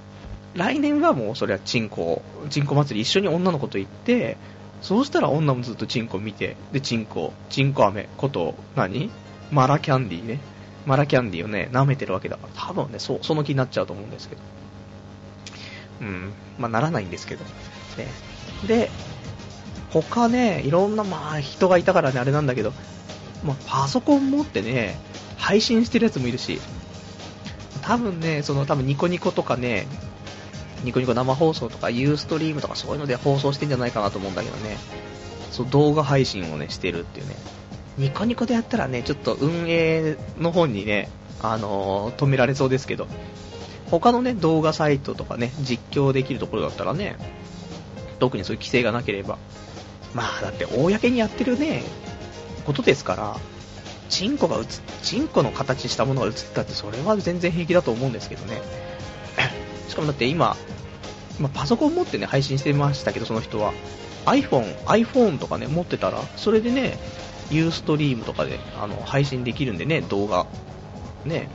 [0.56, 4.38] 来年はもうそれはチンコ、チンコ祭り一緒に女の子と行って、
[4.82, 9.12] そうしたら女もずっとチンコ見て、で、チンコ、チンコ飴こと何？
[9.52, 10.40] マラキャンディーね。
[10.86, 14.42] マラキャンディーをね、舐めてるわけだから、多分ね、そその気になっちゃうと思うんですけど。
[16.02, 17.44] うん、まあならないんですけど。
[17.44, 18.08] ね、
[18.68, 18.90] で、
[19.92, 22.74] 他ね、いろんな、まあ人がいたからね、あれなんだけど、
[23.44, 24.98] まあ、パソコン持ってね、
[25.38, 26.60] 配信してるやつもいるし、
[27.82, 29.86] 多分ね、その多分ニコニコとかね、
[30.84, 34.78] ニコニコ生放送とかユーストリームとかそういうので放送してんじゃないかなと思うんだけどね、
[35.52, 37.36] そう動画配信をね、してるっていうね。
[37.98, 41.10] ニコニコでやったらね、ちょっと運営の方にね、
[41.42, 43.08] あのー、止められそうですけど、
[43.90, 47.18] 他のね、動画サイトとかね、実況できるところだったらね、
[48.20, 49.38] 特にそういう規制がなければ、
[50.14, 51.84] まあだって公にやってるね、
[52.66, 53.38] ことですから、
[54.10, 54.66] チンコが映
[55.04, 58.62] チンコの形したものが映ったってそれは全然平気だと思うんですけどね。
[59.88, 60.56] しかもだって今、
[61.40, 63.74] 今パソコン持ってね、配信してましたけど、その人は。
[64.26, 66.98] iPhone、iPhone とかね、持ってたら、それでね、
[67.50, 70.46] ユーストリームとかであの配信できるんでね、動画。
[71.26, 71.50] ね。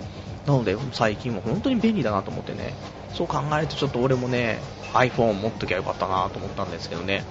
[0.47, 2.75] なので、最近も本当に便利だなと思ってね、
[3.15, 4.61] そう考えるとちょっと俺もね、
[4.93, 7.25] iPhone 持っときゃよかったなと思ったんですけどね。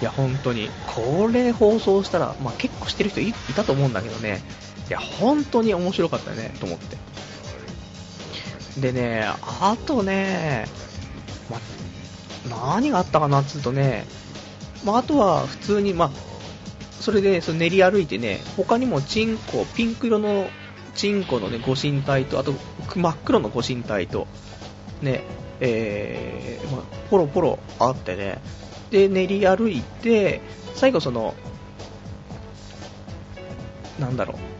[0.00, 4.40] いや、本当に、これ放送したら、まあ、結構してる人いたと思うんだけどね、
[4.88, 6.96] いや、本当に面白かったね、と思って。
[8.80, 10.66] でね、あとね、
[11.50, 11.58] ま、
[12.48, 14.04] 何があったかなっつうとね、
[14.84, 16.10] まあ、とは普通に、まあ、
[17.00, 20.48] それでその練り歩いてね、他にもチンコ、ピンク色の
[20.94, 22.54] チンコのね、ご神体と、あと
[22.94, 24.26] 真っ黒のご神体と、
[25.02, 25.22] ね、
[25.60, 28.40] えー、まあ、ポロポロあってね、
[28.90, 30.40] で練り歩いて
[30.74, 31.34] 最後その
[33.98, 34.57] なんだろう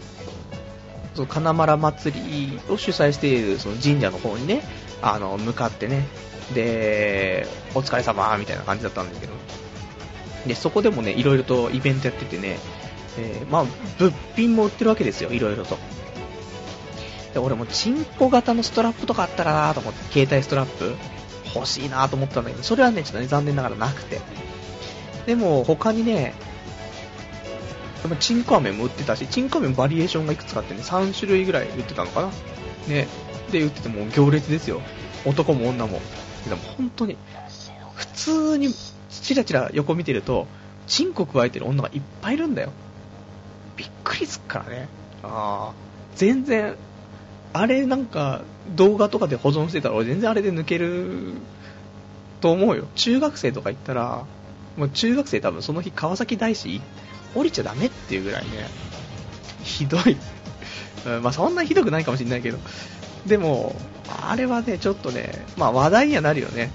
[1.18, 4.62] その金丸祭りを主催しているその神社の方にね
[5.02, 6.06] あの向かってね。
[6.54, 9.32] でお疲れ様みたいな感じだったんですけど。
[10.46, 12.58] でそこでもねいろいろとイベントやっててね、
[13.18, 13.64] えー、まあ、
[13.98, 15.76] 物品も売ってるわけですよいろいろと。
[17.34, 20.94] で俺もチンコ型のストラップとかあったらなと思って携帯ストラップ。
[21.54, 24.20] 欲しいなと思ったんだけど、それはね、ちょっとね、残念ながらなくて。
[25.24, 26.34] でも、他にね、
[28.02, 32.28] でもチンコ飴も売ってたし、チンコ飴もバリエーションがいくつかあってね、3種類ぐらい売ってたのかな。
[32.88, 33.08] ね。
[33.50, 34.80] で、売ってても行列ですよ。
[35.24, 36.00] 男も女も。
[36.48, 37.16] でも本当に、
[37.94, 38.68] 普通に、
[39.10, 40.46] チラチラ横見てると、
[40.86, 42.70] チンコ加えてる女がいっぱいいるんだよ。
[43.76, 44.88] びっくりすっからね。
[45.22, 45.72] ああ、
[46.16, 46.76] 全然、
[47.52, 48.42] あれなんか
[48.76, 51.32] 動画とかで保存してたら全然あれで抜ける
[52.40, 52.86] と思うよ。
[52.94, 54.24] 中学生とか行ったら、
[54.76, 56.80] もう中学生多分その日川崎大師
[57.38, 58.68] 降りちゃダメっていうぐらいね、
[59.62, 60.16] ひどい。
[61.06, 62.58] うん、まあそんなひどくないかもしれないけど、
[63.26, 63.74] でも、
[64.26, 66.70] あれはね、ちょっとね、まあ話題にはなるよね。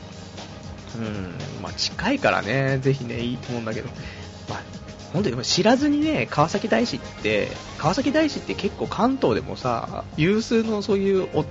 [0.95, 3.89] うん、まあ近いからね、ぜひね、いいと思うんだけど、
[4.49, 4.63] まあ
[5.13, 11.45] 本当に知らずにね、川崎大師って、川崎大師って結構関東でもさ、有数のそういうお、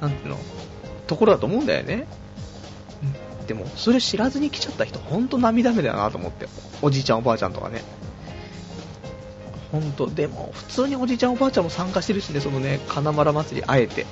[0.00, 0.38] なんていうの、
[1.06, 2.06] ところだと思うんだよね。
[3.46, 6.46] でも、それ知らずに来ちゃった人、ほんと涙目だなと思って。
[6.80, 7.82] おじいちゃんおばあちゃんとかね。
[9.72, 14.06] ほんと、でも、普通におじいちゃんおばあちゃんも参加してるしね、そのね、金丸祭り、あえて。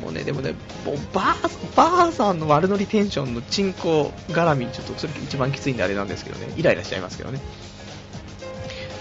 [0.00, 0.52] もうね、でもね、
[0.84, 1.36] もうばあ、
[1.74, 7.40] ばあさんの悪ノリテンションのチンコ絡み、ちょっとそれ一番きついんであれなんですけどね、イライラしちゃいますけどね。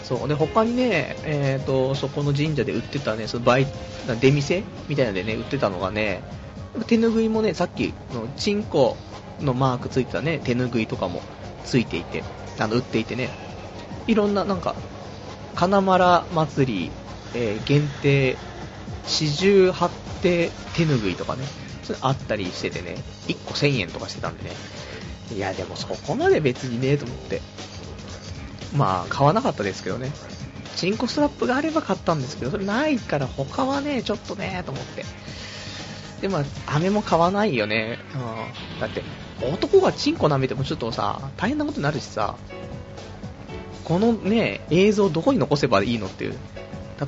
[0.05, 3.65] そうで他にね、えーと、そこの神社で売ってたねそのバイ
[4.21, 6.21] 出店みたいなのでね売ってたのがね
[6.85, 8.97] 手ぬぐいもねさっきのチンコ
[9.41, 11.23] のマークついてたね手ぬぐいとかも
[11.63, 12.23] ついていて
[12.59, 13.31] あの売っていてね
[14.05, 14.75] いろんななんか
[15.55, 16.91] 金丸祭り、
[17.33, 18.37] えー、限定
[19.05, 19.89] 四十八
[20.21, 21.43] 手手ぬぐいとかね
[21.83, 22.95] それあったりしててね
[23.27, 24.51] 1個1000円とかしてたんでね
[25.33, 27.41] いやでもそこまで別にねと思って
[28.75, 30.11] まあ、買わなかったですけどね。
[30.75, 35.05] チンコストラップがあれば買ったんですけど、それないから他はね、ちょっとね、と思って。
[36.21, 37.99] で、まあ、飴も買わないよね。
[38.13, 38.79] うん。
[38.81, 39.03] だって、
[39.41, 42.35] 男がチンコ舐めてもちょっとさ、大変なことになるしさ、
[43.85, 46.35] このね、映像どこに残せばいいのっていう。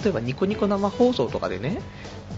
[0.03, 1.81] 例えばニコニコ生放送とかでね、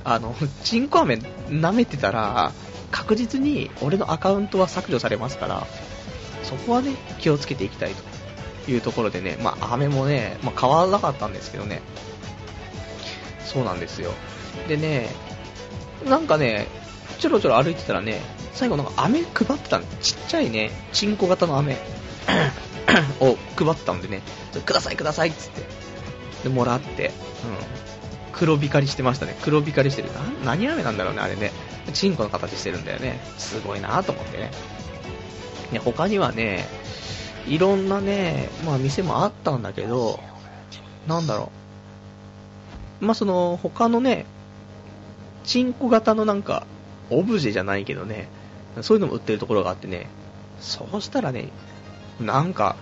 [0.03, 1.15] あの、チンコ飴
[1.49, 2.51] 舐めてたら、
[2.91, 5.67] 確実に俺のアカウントは削除されますから、
[6.43, 8.19] そこはね、気をつけていきたいと。
[8.71, 11.81] いうところでね、まあ、雨もね、まあ、変わらなかったんですけどね、
[13.45, 14.11] そうなんですよ。
[14.67, 15.09] でね、
[16.05, 16.67] なんかね、
[17.19, 18.21] ちょろちょろ歩いてたらね、
[18.53, 21.77] 最後なんか飴配ってたんちっちゃいね、チンコ型の飴
[23.19, 24.21] を配ったんでね、
[24.65, 25.61] くださいくださいっつって、
[26.43, 27.13] で、もらって、うん。
[28.31, 29.35] 黒光りしてましたね。
[29.41, 30.09] 黒光りしてる。
[30.13, 31.51] な、何飴なんだろうね、あれね。
[31.93, 33.19] チンコの形してるんだよね。
[33.37, 34.51] すごいなと思ってね。
[35.71, 36.67] ね、他にはね、
[37.47, 40.19] いろんなね、まあ店もあったんだけど、
[41.07, 41.51] なんだろ
[43.01, 43.05] う。
[43.05, 44.25] まあその、他のね、
[45.43, 46.65] チンコ型のなんか、
[47.09, 48.29] オブジェじゃないけどね、
[48.81, 50.07] そういうのも売ってるところがあってね、
[50.59, 51.49] そうしたらね、
[52.19, 52.75] なんか、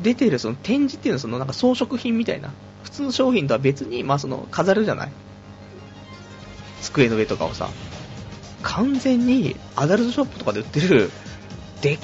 [0.00, 5.12] 出てるその展示っていうのはそのなんか装飾品みたいな、普通の商品とは別に、まあその飾るじゃない。
[6.80, 7.68] 机の上とかをさ、
[8.62, 11.10] 完全にアダルトショップとかで売ってる、
[11.80, 11.98] でっ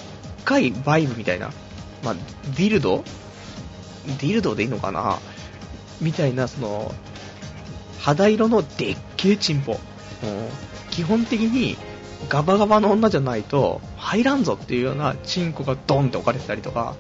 [0.45, 1.53] かいバイブみたいな、
[2.03, 3.05] まあ、ディルド？
[4.07, 5.19] ディルドでいいのかな？
[6.01, 6.95] みたいな、その、
[8.01, 9.79] 肌色のでっけえチンポ。
[10.91, 11.77] 基本的に
[12.29, 16.97] ガバガバの女じゃないと入らんぞっていうようなチンコがドンって置かれてたりとか、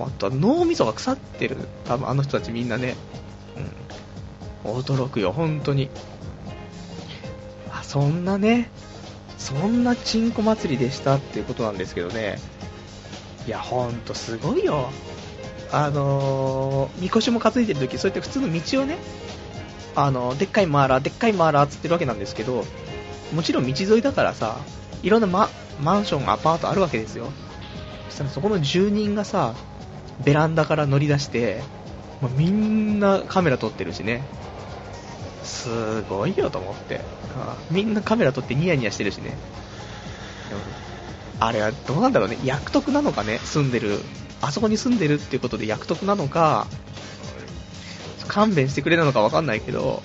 [0.00, 1.56] あとは脳みそが腐ってる。
[1.84, 2.96] 多分あの人たちみんなね。
[4.64, 4.72] うん。
[4.72, 5.90] 驚くよ、本当に。
[7.70, 8.70] あ、そんなね、
[9.38, 12.38] そんなチンコ祭りでしたっていうことなんですけどね。
[13.46, 14.90] いや、ほんとすごいよ。
[15.70, 18.98] あのー、みこしも担いでる時そうやって普通の道をね、
[19.94, 22.64] あの、でっかいマーラー、でっかいマーラーつってるわけなんですけど、
[23.32, 24.58] もちろん道沿いだからさ、
[25.02, 25.48] いろんなマ
[25.80, 27.32] マンション、アパートあるわけですよ。
[28.08, 29.54] そしたらそこの住人がさ、
[30.24, 31.62] ベランダから乗り出して、
[32.20, 34.22] もうみんなカメラ撮ってるしね。
[35.42, 37.00] すごいよと思って。
[37.70, 39.36] みんなカメラ撮ってニヤニヤしてるしね。
[41.38, 42.38] あれはどうなんだろうね。
[42.44, 44.00] 役得なのかね、住んでる。
[44.40, 46.66] あそこに住んでるっていうことで役得なのか、
[48.28, 50.02] 勘弁してくれなのかわかんないけど、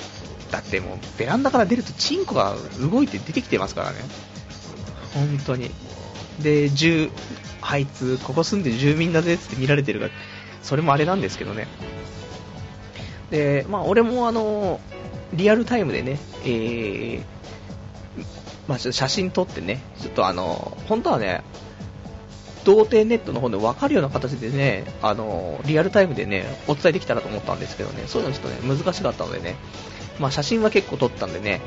[0.51, 3.97] だってもうベランダから出るとチンコが動いて出てきてますからね。
[5.13, 5.71] 本当に。
[6.39, 7.09] で、住、
[7.61, 10.09] あいつ、ここ住んで住民だぜって見られてるが、
[10.61, 11.67] それもあれなんですけどね。
[13.29, 14.79] で、まあ俺もあの、
[15.33, 17.23] リアルタイムでね、えー、
[18.67, 21.43] まあ、写真撮ってね、ちょっとあの、本当はね、
[22.63, 29.55] 童貞ネットの方で分かるような形でね、あの、リアルタイムでね、お伝えできたらと思ったんですけどね、そういうのちょっとね、難しかったのでね、
[30.19, 31.61] まあ写真は結構撮ったんでね、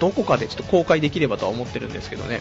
[0.00, 2.40] どこかでちょっと公開できればとは思ってるんですけどね。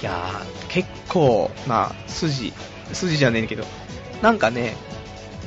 [0.00, 2.52] いやー、結構な筋、
[2.92, 3.64] 筋じゃねえけど、
[4.22, 4.76] なんかね、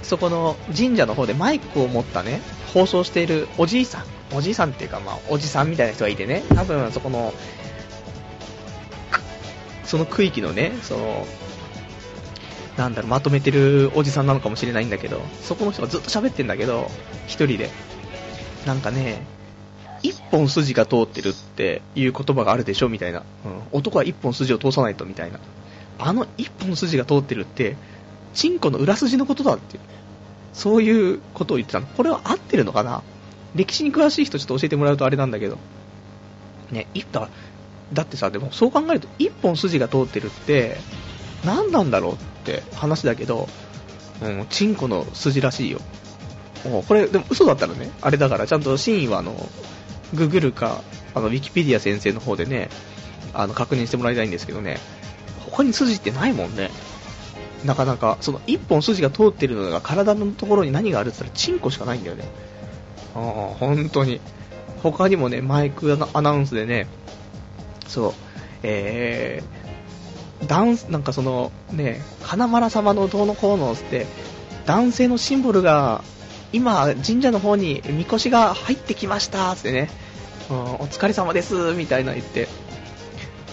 [0.03, 2.41] そこの神社の方でマイクを持ったね、
[2.73, 4.03] 放送しているおじいさん、
[4.35, 7.33] おじいさんっていうかまあ、おじさんみたいな人がいてね、多分そこの、
[9.87, 11.25] その区域のね、その、
[12.77, 16.91] なんだろう、まとめてるおじさんなのかもしれないんだけど、そこの人がずっと喋ってんだけど、
[17.25, 17.71] 一人で。
[18.65, 19.25] なんかね、
[20.03, 23.19] 一本筋が通ってるっていう言葉があるでしょみたいな。
[23.19, 23.23] うん、
[23.71, 25.39] 男は一本筋を通さないとみたいな。
[25.97, 27.75] あの一本筋が通ってるって、
[28.33, 29.79] チンコの裏筋のことだって。
[30.53, 31.87] そういうことを言ってたの。
[31.87, 33.03] これは合ってるのかな？
[33.55, 35.57] 歴史に詳しい人ちょっと教えてもらうとあれなんだけど。
[36.71, 37.29] ね、だ
[37.93, 40.77] だってさ、でもそう考えると一本筋が通ってるって、
[41.45, 43.47] 何なんだろうって話だけど、
[44.21, 45.79] うん、チンコの筋らしいよ。
[46.87, 49.35] これ、でも嘘だったらね、あれだから、ちゃんと真意は、あの、
[50.13, 50.81] ググるか、
[51.13, 52.69] あの、ウィキペディア先生の方でね、
[53.33, 54.79] あの、確認してもらいたいんですけどね、
[55.51, 56.71] 他に筋ってないもんね。
[57.65, 62.25] なかなか、その一本筋が通ってるのが体のところに何があるって言ったらチンコしかないんだよね。
[63.15, 63.21] ああ、
[63.59, 64.19] 本当に。
[64.83, 66.87] 他にもね、マイクアナウンスでね、
[67.87, 68.13] そう、
[68.63, 74.05] えー、ダンス、なんかその、ね、花丸様のどうのこうのって、
[74.65, 76.03] 男性のシンボルが
[76.53, 79.89] 今、神社の方にみこしが入ってきましたってね、
[80.49, 82.47] うん、お疲れ様ですみたいな言って、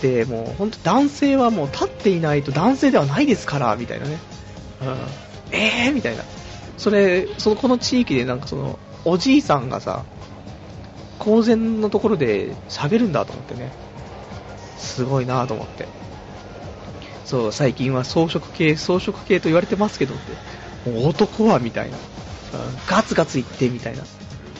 [0.03, 4.19] で、もう本当男性はもう立っていないと男性ではないですから、みたいなね。
[4.83, 6.25] うん、えーみたいな。
[6.77, 10.05] それ、そのこの地域でなんかその、おじいさんがさ、
[11.19, 13.73] 公然のところで喋るんだと思ってね。
[14.95, 15.89] すごいなと思って。
[17.25, 20.17] そう、最近は装飾系、装飾系と言われてますけどっ
[20.85, 20.91] て。
[20.91, 21.99] もう男はみたいな。
[22.87, 24.05] ガツガツいってみたいな。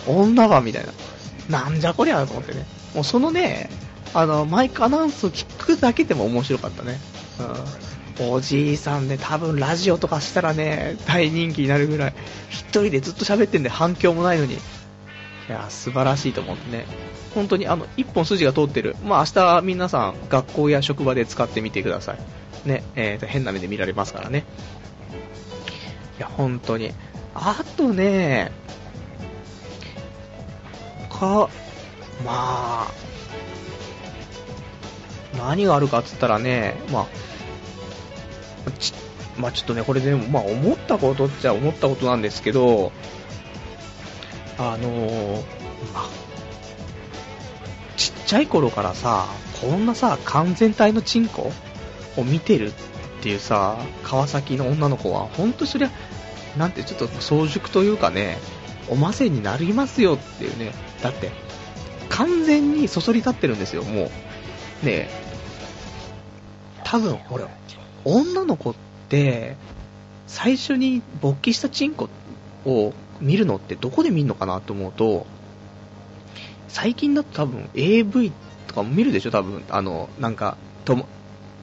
[0.09, 0.87] 女はみたい
[1.49, 1.61] な。
[1.61, 2.67] なんじゃこりゃと思ってね。
[2.95, 3.71] もうそのね、
[4.13, 6.99] あの、マイクアナウンスを聞くだけでも面白かったね。
[8.19, 8.33] うん。
[8.33, 12.15] おじいさんね、多分ラジオとかしたらね、大人気になるぐらい、
[12.49, 14.55] 一人でずっと喋ってんで反響もないのに。
[14.55, 14.59] い
[15.49, 16.87] や、素晴らしいと思ってね。
[17.35, 18.97] 本当にあの、一本筋が通ってる。
[19.05, 22.19] まあ明日皆さん学校や職場で使ってみてください。
[22.69, 24.45] ね、えー、変な目で見られますからね
[26.19, 26.21] い。
[26.21, 26.93] や、本当に。
[27.35, 28.53] あとね、
[31.11, 31.49] か、
[32.25, 32.91] まあ、
[35.37, 37.01] 何があるかっつったらね、ま
[38.67, 38.95] あ、ち
[39.37, 42.93] まあ、ちょっとね、これでも、まあ、思ったことっちゃ思ったことなんですけど、
[44.59, 45.35] あのー、
[45.93, 46.09] まあ、
[48.25, 49.27] ちっちゃい頃からさ、
[49.61, 51.53] こんなさ、完全体のチンコ
[52.17, 52.73] を見てるっ
[53.23, 55.91] ていうさ、川崎の女の子は、ほんとそりゃ、
[56.57, 58.39] なんてちょっと早熟というかね、
[58.89, 61.33] おませになりますよっていうね、だって、
[62.09, 64.11] 完全にそそり立ってるんですよ、も
[64.83, 64.87] う。
[64.87, 65.11] ね
[66.83, 67.45] 多分、俺、
[68.07, 68.75] 女の子っ
[69.11, 69.57] て、
[70.27, 72.09] 最初に勃起したチンコ
[72.65, 75.27] を見るのってどこで見るのかなと思うと、
[76.75, 78.33] 最近だと多分 AV
[78.67, 79.65] とかも見るでしょ、多分。
[79.71, 81.09] あの、なんか、と、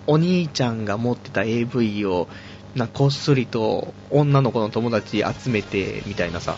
[0.07, 2.29] お兄ちゃんが持ってた AV を、
[2.75, 6.55] なこっそりと女の子の友達集めてみたいなさ、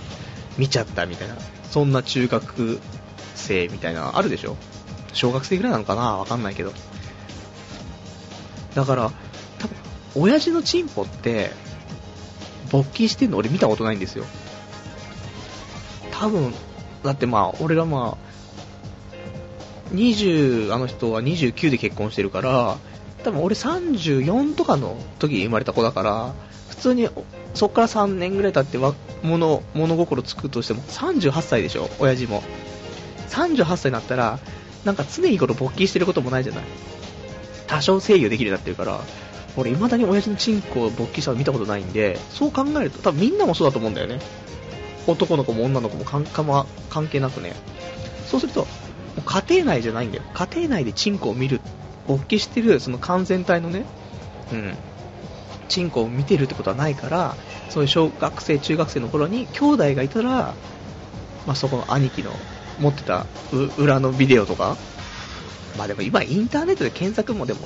[0.60, 2.80] 見ちゃったみたいな、そんな中学
[3.34, 4.56] 生みたいな、あるでしょ
[5.13, 6.74] 小学生ぐらいなのかなわかんないけど。
[8.76, 9.12] だから、
[9.58, 9.78] 多分、
[10.13, 11.50] 親父のチンポって、
[12.70, 14.26] 勃起してんの俺見たことないんですよ。
[16.12, 16.54] 多分、
[17.04, 18.33] だってまあ、俺がまあ、
[19.93, 22.77] 20、あの人は29で結婚してるから、
[23.23, 26.34] 多分俺34とかの時に生まれた子だから、
[26.69, 27.08] 普通に
[27.53, 28.77] そっから3年ぐらい経って
[29.21, 32.43] 物物心つくとしても38歳でしょ、親父も。
[33.29, 34.39] 38歳になったら、
[34.84, 36.63] なんか常日頃勃起してることもないじゃない。
[37.67, 38.99] 多少制御できるようになってるから、
[39.56, 44.19] 俺未だに親父のチンコを勃起したの見たことないんで、そう考えると、多分みんなもそうだと思うんだよね。
[45.08, 47.53] 男の子も女の子も関係なくね。
[48.27, 48.67] そうすると、
[49.21, 50.23] 家庭内じゃないんだよ。
[50.34, 51.62] 家庭内でチンコを見る
[52.08, 53.86] 勃起してるその完全体のね、
[54.52, 54.76] うん、
[55.69, 57.36] チンコを見てるってことはないから、
[57.69, 60.54] そういう小学生、中学生の頃に兄弟がいたら、
[61.45, 62.32] まあ、そこの兄貴の
[62.80, 63.26] 持ってた
[63.78, 64.78] 裏のビデオとか、
[65.78, 67.62] まあでも今インターネットで検索もでも、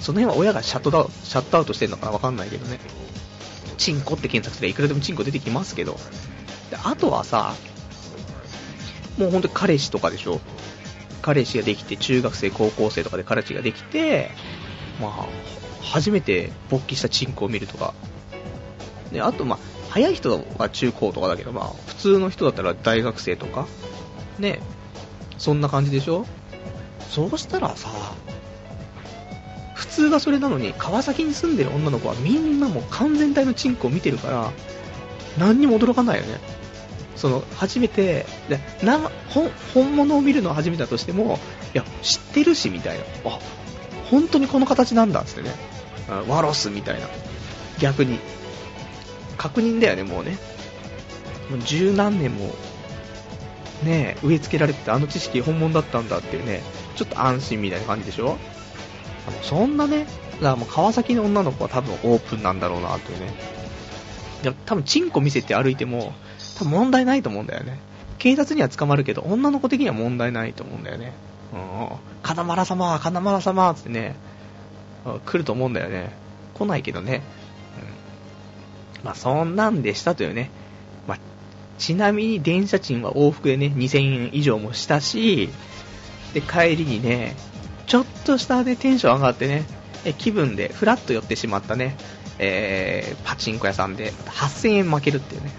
[0.00, 2.78] その辺は親がシャットダウシャットアウトしてるのかなわかんないけどね。
[3.76, 5.98] チンコって検索すればいくらでもチンコ出てきますけど。
[6.70, 7.54] であとはさ、
[9.18, 10.40] もう本当に彼氏とかでしょ？
[11.22, 14.30] 彼氏ができて、中学生、高校生とかで彼氏ができて、
[15.00, 15.26] まあ、
[15.82, 17.94] 初めて勃起したチンコを見るとか。
[19.12, 19.58] で、あと、まあ、
[19.90, 23.66] 早い人は中高とかだけど、まあ、普通の人だったら大学生とか、
[24.38, 24.60] ね、
[25.38, 26.26] そんな感じでしょ？
[27.10, 27.88] そうしたらさ、
[29.74, 34.50] 普通がそれなのに、川崎に住んでる女の子はみんなもう完全体のチンコを見てるから、
[35.38, 36.40] 何にも驚かないよね。
[37.16, 38.58] その初めてで
[39.28, 41.38] 本本物を見るのは初めてだとしても
[41.74, 43.04] いや知ってるしみたいな。
[43.26, 43.38] あ
[44.10, 45.50] 本当にこの形なんだっつってね。
[46.28, 47.06] ワロスみたいな。
[47.80, 48.18] 逆に。
[49.38, 50.38] 確認だよねもうね。
[51.50, 52.54] もう十何年も
[53.82, 56.62] ね植え付けられててあの知識本物だったんだっていうね。
[56.96, 58.38] ちょっと安心みたいな感じでしょ。
[59.42, 63.34] そんなねだからもう川崎の女の子は多分オープンなんだろうなというね。
[64.42, 66.12] いや多分チンコ見せて歩いても
[66.58, 67.78] 多分問題ないと思うんだよね。
[68.18, 71.12] 警察には捕まるけど、女の子的には問題ないと思うんだよね。
[71.52, 71.88] うん。
[72.22, 74.14] 金丸様、金丸様ってね、
[75.26, 76.10] 来ると思うんだよね。
[76.54, 77.22] 来ないけどね。
[78.98, 79.04] うん。
[79.04, 80.50] まあ、そんなんでしたというね。
[81.06, 81.18] まあ、
[81.78, 85.50] ちなみに電車賃は往復でね、2000円以上もしたし、
[86.32, 87.36] で、帰りにね、
[87.86, 89.64] ちょっとしたね、テンション上がってね、
[90.04, 91.96] え気分でフラッと寄ってしまったね、
[92.38, 95.50] えー、パチンコ屋さんで8000円負けるっていうね。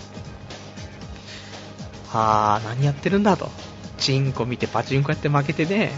[2.14, 3.50] あー、何やってるんだと。
[3.98, 5.92] チンコ見てパチンコやって負けてね、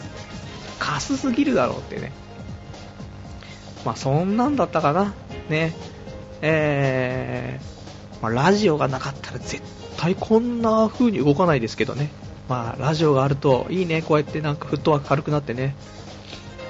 [0.80, 2.12] カスすぎるだろうってね。
[3.86, 5.14] まあそんなんだったかな。
[5.50, 5.74] ね。
[6.42, 9.62] えー、まあ、ラジオがなかったら絶
[9.98, 12.12] 対こんな風に動かないですけどね。
[12.48, 15.76] まあラジオがあるといいね、こうやってなんかフットワーク軽くなってね。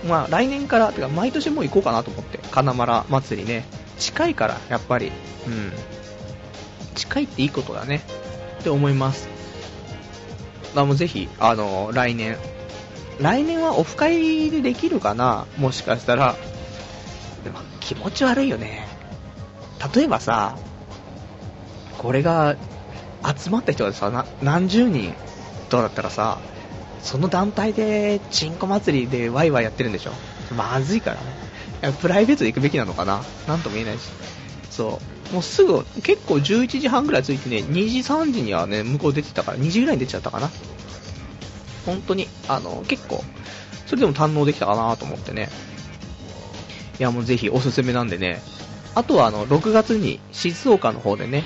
[0.07, 2.39] まあ来年から、てか毎年もう行こうかなと思って。
[2.51, 3.65] 金丸祭りね。
[3.99, 5.11] 近いから、やっぱり。
[5.47, 5.71] うん。
[6.95, 8.01] 近いっていいことだね。
[8.67, 9.29] って思います。
[10.75, 12.37] あもうぜひ、あの、来年。
[13.19, 15.47] 来年はオフ会でできるかな？
[15.57, 16.35] もしかしたら。
[17.43, 18.85] でも気持ち悪いよね。
[19.95, 20.57] 例えばさ、
[21.97, 22.57] これが
[23.23, 25.15] 集まった人がさ、何十人
[25.69, 26.39] とだったらさ、
[27.01, 30.11] その団体でチンコ祭りでワイワイやってるんでしょ？
[30.55, 31.93] まずいからね。
[32.01, 33.23] プライベートで行くべきなのかな？
[33.47, 34.09] なんとも言えないし。
[34.69, 35.16] そう。
[35.31, 40.49] もうすぐ、結構11時半ぐらい着いてね、2時、3時にはね、向こう出てたから、2時ぐらいに出ちゃったかな。
[41.85, 43.23] 本当に、あの、結構、
[43.85, 45.49] それでも堪能できたかなと思ってね。
[46.99, 48.41] いや、もうぜひおすすめなんでね、
[48.95, 51.43] あとはあの、6月に静岡の方でね、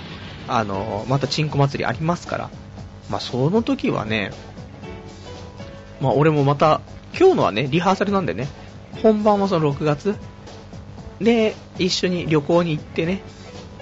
[0.47, 2.49] あの、またチンコ祭りありますから、
[3.09, 4.31] まあ、その時はね、
[5.99, 6.81] まあ、俺もまた、
[7.17, 8.47] 今日のはね、リハーサルなんでね、
[9.03, 10.15] 本番はその6月
[11.19, 13.21] で、一緒に旅行に行ってね、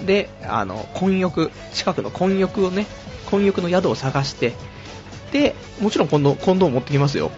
[0.04, 2.86] で、あの、混浴、近くの混浴をね、
[3.30, 4.54] 混浴の宿を探して、
[5.32, 7.30] で、もちろん今度、今度持ってきますよ。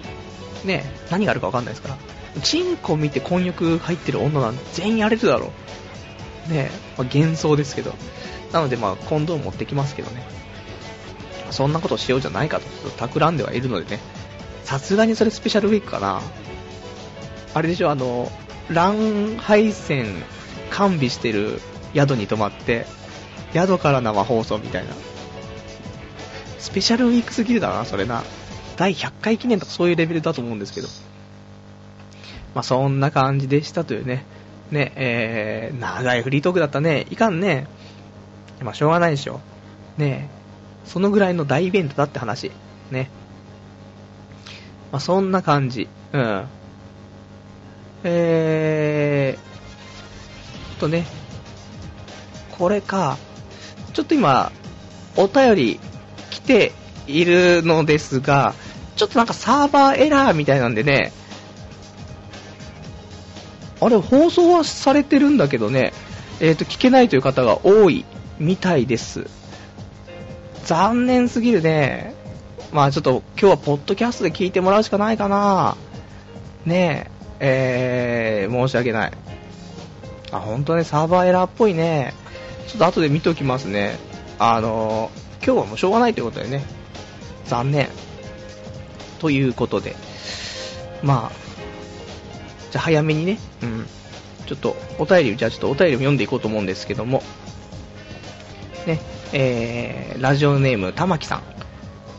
[0.65, 1.97] ね、何があるかわかんないですから。
[2.43, 5.53] チンコ見て混浴入ってる女なんて全員やれるだろ
[6.49, 6.53] う。
[6.53, 7.95] ね、まあ、幻想ですけど。
[8.53, 10.23] なのでまあ、コンドーム持ってきますけどね。
[11.51, 14.01] そんなことしようじゃないかと、企んではいるのでね。
[14.65, 16.23] さすがにそれスペシャルウィークかな。
[17.55, 18.31] あれでしょ、あの、
[18.71, 20.07] 乱配線
[20.71, 21.61] 完備してる
[21.95, 22.87] 宿に泊まって、
[23.53, 24.93] 宿から生放送みたいな。
[26.59, 28.23] スペシャルウィークすぎるだな、それな。
[28.77, 30.89] 第100回記念とかそういうレベルだと思うんですけど。
[32.55, 34.25] まあ、そんな感じでしたというね。
[34.71, 37.07] ね、えー、長いフリートークだったね。
[37.11, 37.67] いかんね。
[38.61, 39.41] まあ、しょうがないでしょ。
[39.99, 40.31] ね
[40.85, 42.51] そのぐらいの大イベントだって話。
[42.91, 43.11] ね。
[44.91, 45.89] まあ、そんな感じ。
[46.13, 46.45] うん。
[48.05, 51.07] えー、とね、
[52.63, 53.19] これか、
[53.93, 54.53] ちょっと今、
[55.17, 55.81] お便り
[56.31, 56.71] 来て
[57.09, 58.55] いるのですが、
[58.95, 61.13] ちょっとなんかサーバーエラーみたいなんでね、
[63.81, 65.93] あれ、放送はされてるんだけどね、
[66.39, 68.05] えっ、ー、と、聞けないという方が多い
[68.39, 69.27] みたいです。
[70.65, 72.15] 残念すぎるね。
[72.71, 75.77] まあちょっと今日はポッドキャストで聞いてもらうしかないかな。
[76.65, 77.11] ね
[77.41, 79.13] え、えー、申し訳ない。
[80.31, 82.22] あ、本当ね、サーバーエラーっぽいね。
[82.73, 83.99] ちょっと後で見ておきますね。
[84.39, 86.65] あのー、今日はもうしょうがないということでね。
[87.45, 87.91] 残念。
[89.19, 89.95] ということで。
[91.03, 91.33] まあ、
[92.71, 93.87] じゃあ早めにね、うん。
[94.47, 97.23] ちょっとお便り、じゃあちょっとお便りを読んでいこうと思うんですけども。
[98.87, 99.01] ね、
[99.35, 101.43] えー、ラジオネーム、玉木さん。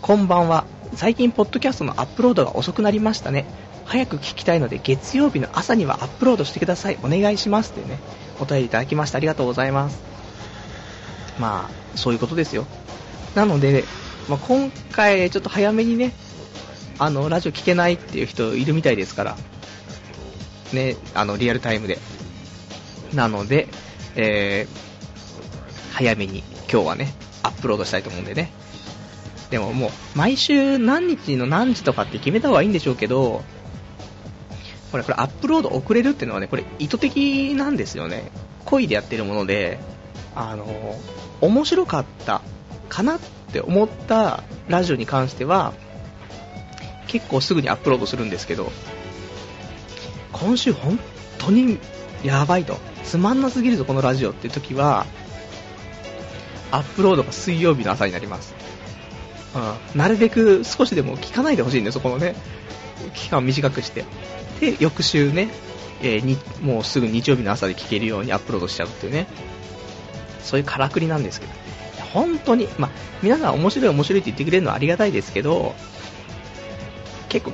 [0.03, 0.65] こんばんは。
[0.93, 3.45] 最近、ポッドキャストのアップロードが遅くなりましたね。
[3.85, 6.99] 早く聞きたいので、月曜日の朝にはアップロードしてください。
[7.01, 7.71] お願いします。
[7.71, 7.97] ってね、
[8.39, 9.17] お便りいただきました。
[9.17, 10.13] ありがとうございます。
[11.39, 12.65] まあ、そういうことですよ。
[13.35, 13.83] なので、
[14.29, 16.13] まあ、今回、ちょっと早めにね、
[16.99, 19.37] あの、ラジオ聞けないっていう人いるみたいですから、
[20.73, 21.99] ね、あの、リアルタイムで。
[23.13, 23.67] なので、
[24.15, 27.13] えー、早めに今日はね、
[27.43, 28.51] アップロードしたいと思うんでね。
[29.49, 33.43] でももう、毎週何日の何時とかって決めた方がいいんでしょうけど、
[34.91, 38.31] これ、これアップロード遅れるっていうのはね、これ意図的なんですよね。
[38.65, 39.79] 恋でやってるもので、
[40.35, 40.65] あの、
[41.41, 42.41] 面白かった
[42.89, 43.19] かなっ
[43.51, 45.73] て思ったラジオに関しては、
[47.07, 48.71] 結構すぐにアップロードするんですけど、
[50.31, 50.99] 今週本
[51.37, 51.77] 当に
[52.23, 55.05] やばいと、つまんなすぎるぞこのラジオっていう時は、
[56.71, 58.55] アップロードが水曜日の朝になります。
[59.93, 62.35] うん、なるべく少しでも聞かないでほしいんでそこのね、
[63.13, 64.05] 期間を短くして。
[64.59, 65.49] で、翌週ね、
[66.01, 69.27] えー、にもうすぐ日曜日の朝で聞けるようにアップロードしちゃうっていうね、
[70.43, 71.53] そういうからくりなんですけど、
[72.13, 72.91] 本当に、まあ、
[73.23, 75.73] 皆さん面白い面白いって言ってくれるのはありがたいですけど、
[77.29, 77.53] 結構、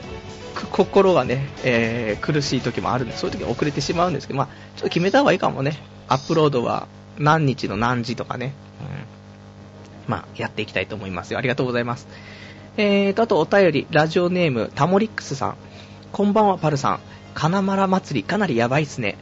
[0.72, 5.78] 心がね、えー、苦しい時もあるんで、そういう時は遅れてしまうんですけど、まあ、ちょっと決めた方がいいかもね。
[6.08, 6.88] アップロードは
[7.18, 8.54] 何日の何時とかね。
[10.08, 11.40] うん、まあ、やっていきたいと思いますよ。
[11.40, 12.08] ありがとうございます。
[12.78, 15.56] えーと、あとお便り、ラジオネーム、タモリックスさん。
[16.12, 17.00] こんばんは、パルさん。
[17.34, 19.16] 金丸祭りかなりやばいっすね。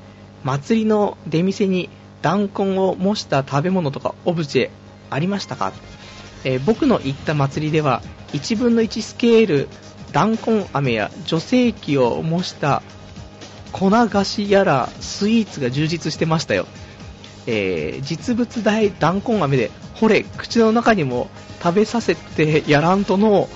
[0.43, 1.89] 祭りの出店に
[2.21, 4.69] 弾痕を模した食べ物とかオブジェ
[5.09, 5.73] ありましたか、
[6.43, 8.01] えー、僕の行った祭りでは
[8.33, 9.69] 1分の1スケール
[10.11, 12.81] 弾痕飴や女性器を模した
[13.71, 16.65] 粉菓子やらスイーツが充実してましたよ、
[17.45, 21.29] えー、実物大弾痕飴でほれ口の中にも
[21.61, 23.49] 食べさせてやらんとの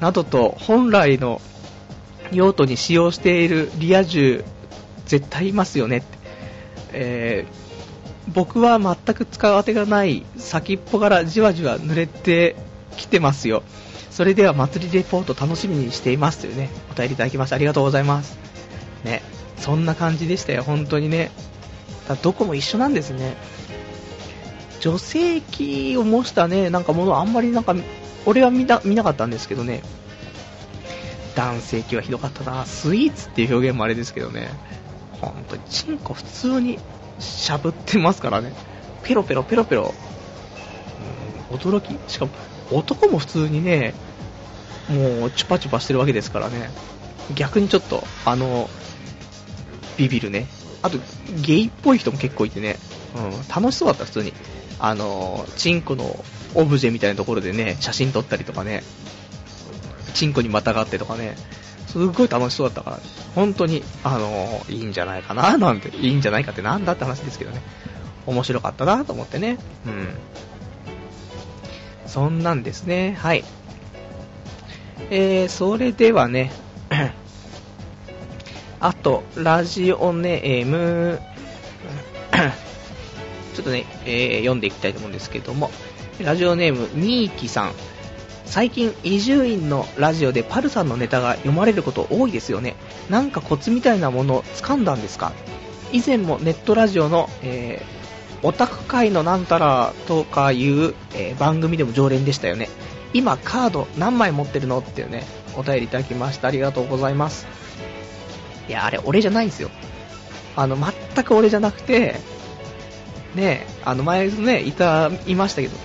[0.00, 1.40] などと本来の
[2.32, 4.44] 用途に使用しているリア充
[5.06, 6.02] 絶対いますよね、
[6.92, 7.67] えー、
[8.32, 12.56] 僕は全く使う当てがない先っぽからじわじわ濡れて
[12.96, 13.62] きてますよ
[14.18, 18.36] それでは祭りレポート楽しみにしていますというね、お便りいただきましてありがとうございます。
[19.04, 19.22] ね、
[19.58, 21.30] そんな感じでしたよ、本当にね。
[22.08, 23.36] だどこも一緒なんですね。
[24.80, 27.76] 女性器を模したね、なんかものあんまりなんか、
[28.26, 29.82] 俺は見な見なかったんですけどね。
[31.36, 32.66] 男性器はひどかったな。
[32.66, 34.48] スイーツっていう表現もあれですけどね。
[35.20, 36.80] 本当に、チンコ普通に
[37.18, 38.52] しゃぶってますからね。
[39.02, 39.94] ペロペロペロペロ。
[41.50, 41.98] うん、驚き？
[42.10, 42.32] しかも、
[42.70, 43.94] 男も普通にね、
[44.88, 46.70] もうチュパチュパしてるわけですからね、
[47.34, 48.68] 逆にちょっと、あの、
[49.96, 50.46] ビビるね、
[50.82, 50.98] あと、
[51.42, 52.76] ゲイっぽい人も結構いてね、
[53.16, 54.32] うん、楽しそうだった、普通に。
[54.78, 58.82] あの、チンコのオブジェみたいなところでね、写真撮ったりとかね、
[60.14, 61.36] チンコにまたがってとかね、
[61.88, 63.00] すっごい楽しそうだったから、
[63.34, 67.62] 本当に、あの、いいんじゃないかな、 なんて、いいんじゃないかってなんだって話ですけどね、
[68.26, 70.08] 面白かったなと思ってね、うん。
[72.06, 73.42] そんなんですね、はい。
[75.10, 76.52] えー、それではね、
[78.80, 81.20] あと、ラジオネーム、
[83.56, 85.70] ちょっとね、えー、読んでいきたいと思うんですけども、
[86.20, 87.72] ラジオネーム、ニーキさん。
[88.48, 92.76] 最近、伊集院のラジオでパルさんのネタが読まれること多いですよね。
[93.10, 95.32] なんかコツみたいなものを掴んだんですか？
[95.92, 102.70] 以前もネットラジオの、えー、オタク界のなんたらとかいう、えー、番組でも常連でしたよね。
[103.12, 104.78] 今カード何枚持ってるの？
[104.78, 105.24] っていうね、
[105.54, 106.48] お便りいただきました。
[106.48, 107.46] ありがとうございます。
[108.66, 109.70] いや、あれ、俺じゃないんですよ。
[110.56, 112.16] あの、全く俺じゃなくて、
[113.34, 115.76] ね、あの、前ね、いた、いましたけど、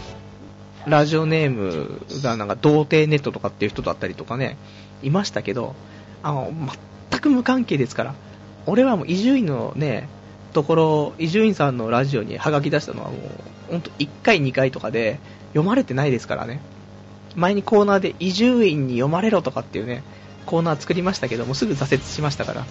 [0.88, 4.58] ラジオネームがなんか、童貞ネットとかっていう人だったりとかね、
[5.02, 5.76] いましたけど、
[6.22, 6.52] あの、
[7.10, 8.16] 全く無関係ですから、
[8.66, 10.08] 俺はもう伊集院のね、
[10.54, 15.20] ところ、伊集院さんのラジオにハガキ出したのはもう、ほんと1回2回とかで
[15.50, 16.60] 読まれてないですからね。
[17.36, 20.04] 前にコーナーで伊集院に読まれろとかっていうね、
[20.46, 22.66] コーナー作りましたけども、すぐ挫折しましたから。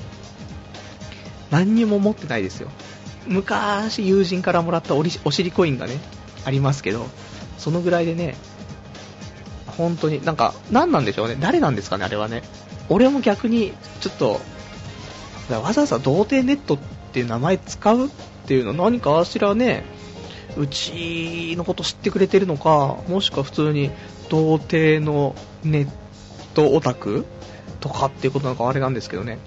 [1.50, 2.68] 何にも持ってないですよ。
[3.26, 5.98] 昔友人からもらったお尻コインがね、
[6.44, 7.06] ありますけど、
[7.58, 8.36] そのぐらいでね、
[9.66, 11.36] 本当に、なんか、何なんでしょうね。
[11.38, 12.42] 誰なんですかね、あれはね。
[12.88, 14.40] 俺も逆に、ちょっと、
[15.50, 16.78] わざわざ童貞ネットっ
[17.12, 18.10] ていう名前使うっ
[18.46, 19.84] ていうの何かあしらね、
[20.56, 23.90] うちのこと知ってくれてるのか、もしくは普通に
[24.28, 25.34] 童貞の
[25.64, 25.88] ネッ
[26.54, 27.24] トオタク
[27.80, 29.38] とかっていうことなんかあれなんですけどね。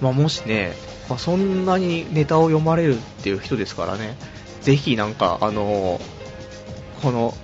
[0.00, 0.72] まあ、もしね、
[1.08, 4.16] まあ、そんなにネタを読まれるっていう人ですからね、
[4.60, 6.00] ぜひなんか、あのー、
[7.02, 7.34] この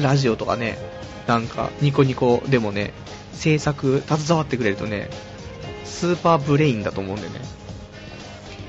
[0.00, 0.78] ラジオとかね、
[1.26, 2.92] なんかニコニコでもね、
[3.32, 5.10] 制作携わってくれるとね、
[5.84, 7.40] スーパーブレインだと思うんでね、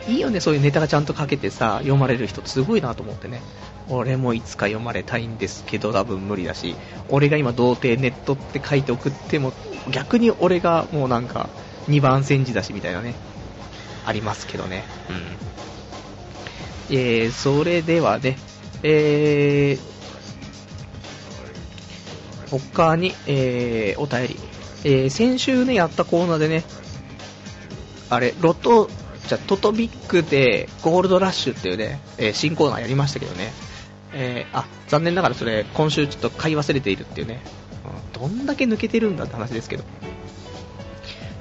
[0.08, 3.42] いいよね、そういうネタがちゃんと書けてさ、読まれる人すごいなと思ってね。
[3.90, 6.76] 俺もいつか読まれたいんですけど多分無理だし、
[7.10, 9.54] 俺が今童貞ネットって書いて送っても
[9.92, 11.50] 逆に俺がもうなんか
[11.88, 13.14] 2番煎じだしみたいなね、
[14.06, 14.84] ありますけどね。
[16.90, 16.98] うん。
[16.98, 18.38] えー、それではね、
[18.84, 19.93] えー、
[22.60, 24.39] 他に、えー、お便り。
[24.86, 26.64] えー、先週ね、やったコーナーでね、
[28.10, 28.89] あれ、ロト、
[29.28, 33.54] じゃトトビックでゴールドラッシュっていうね、えー、新コーナーやりましたけどね、
[34.14, 37.41] えー、あ、残念ながらそれ、今週ちょっと買い忘れているっていうね、
[38.14, 39.84] うん、どんだけ抜けてるんだって話ですけど。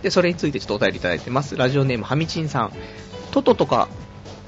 [0.02, 1.56] で、それについてちょっとお便りいただいてます。
[1.56, 2.72] ラジオネームはみちんさん。
[3.32, 3.88] トトとか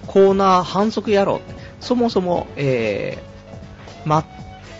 [0.06, 1.40] コーナー反則やろ。
[1.80, 4.24] そもそも、えー、まっ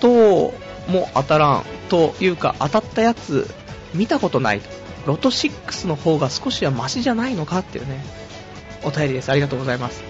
[0.01, 3.49] とうも当たらんというか当たったやつ
[3.95, 4.61] 見たことない。
[5.07, 8.03] ロト6の方が少しはマシじゃないのかっていうね、
[8.82, 9.30] お便りです。
[9.30, 10.03] ありがとうございます。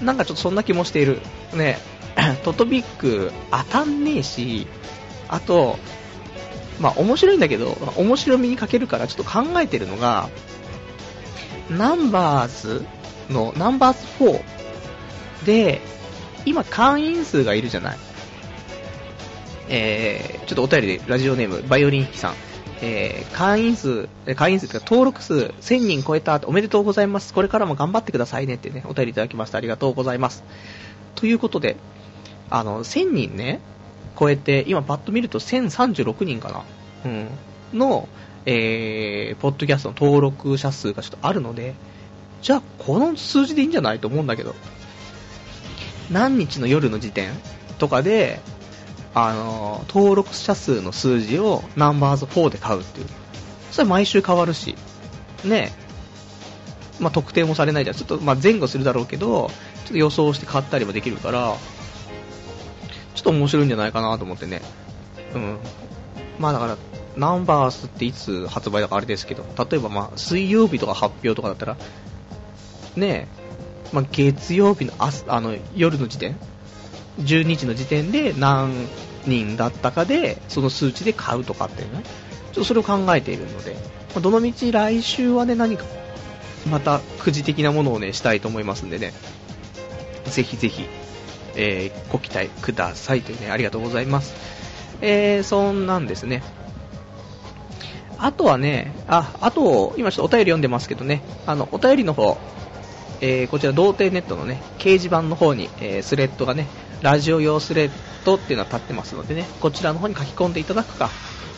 [0.00, 1.20] なんかちょっとそんな気もしている。
[1.52, 1.78] ね、
[2.42, 4.66] トトビック当たんねえし、
[5.28, 5.78] あと、
[6.80, 10.28] まあ面白いんだけど、面白みに欠けるからちょっと考えてるのが、
[11.68, 12.86] ナンバーズ
[13.28, 14.40] の、ナンバーズ4
[15.44, 15.80] で、
[16.46, 17.98] 今会員数がいるじゃない。
[19.72, 22.34] えー、ちょっとお便りでラジオネーム、バイオリン弾きさん。
[22.82, 27.32] えー、会員数、会員数というか登録数1000人超えたおめでとうございます。
[27.32, 29.58] これからも頑張ってくださいねってね、お便りいただきました。
[29.58, 30.42] ありがとうございます。
[31.14, 31.76] ということで、
[32.48, 33.60] あの、1000人ね、
[34.18, 36.64] 超えて、今パッと見ると1036人かな。
[37.04, 37.28] うん。
[37.78, 38.08] の、
[38.46, 41.74] えー、ポッドキャストの登録者数がちょっとあるので、
[42.42, 44.54] じゃあこの数字でいいんじゃないと思うんだけど、
[46.10, 47.30] 何日の夜の時点
[47.78, 48.40] とかで、
[49.14, 53.06] あの、登録者数の数字をナンバーズ4で買うっていう。
[53.70, 54.76] それ毎週変わるし、
[55.44, 55.72] ね
[57.00, 57.96] まあ、特定もされないじゃん。
[57.96, 61.56] ちょっと、ま前後するだろうけど、ちょっと予想して買ったりもできるから、
[63.14, 64.62] ちょっと面白いんじゃないかなと思ってね。
[65.34, 65.58] うん。
[66.38, 66.76] まあだから、
[67.16, 71.76] ナンバースっていつ発売だかあれですけど、例えばまあ、水曜日とか発表とかだったら、
[72.96, 73.28] ね
[73.92, 76.36] まあ、月曜日の朝あの夜の時点
[77.20, 78.88] 12時の時点で何
[79.26, 83.76] 人だったかで、その数値で買うとかっていうね、ちょっとそれを考えているので、
[84.14, 85.84] ま、どのみち来週はね、何か、
[86.70, 89.12] またくじ的なものをね、したいと思いますんでね、
[90.24, 90.86] ぜひぜひ、
[91.56, 94.34] えー、ご期待くださいというね、ありがとうございます。
[95.00, 96.42] えー、そんなんですね。
[98.18, 102.36] あとはね、あ、あと、今ちょっとお便り読んでますけどね、あの、お便りの方、
[103.22, 106.66] えー、こちら、童貞ネットのね、掲示板の方に、えー、スレッドがね、
[107.02, 107.90] ラジオ用スレッ
[108.24, 111.10] ドっていうのは立ってますのでね、こちらの方に書き込んでいただくか、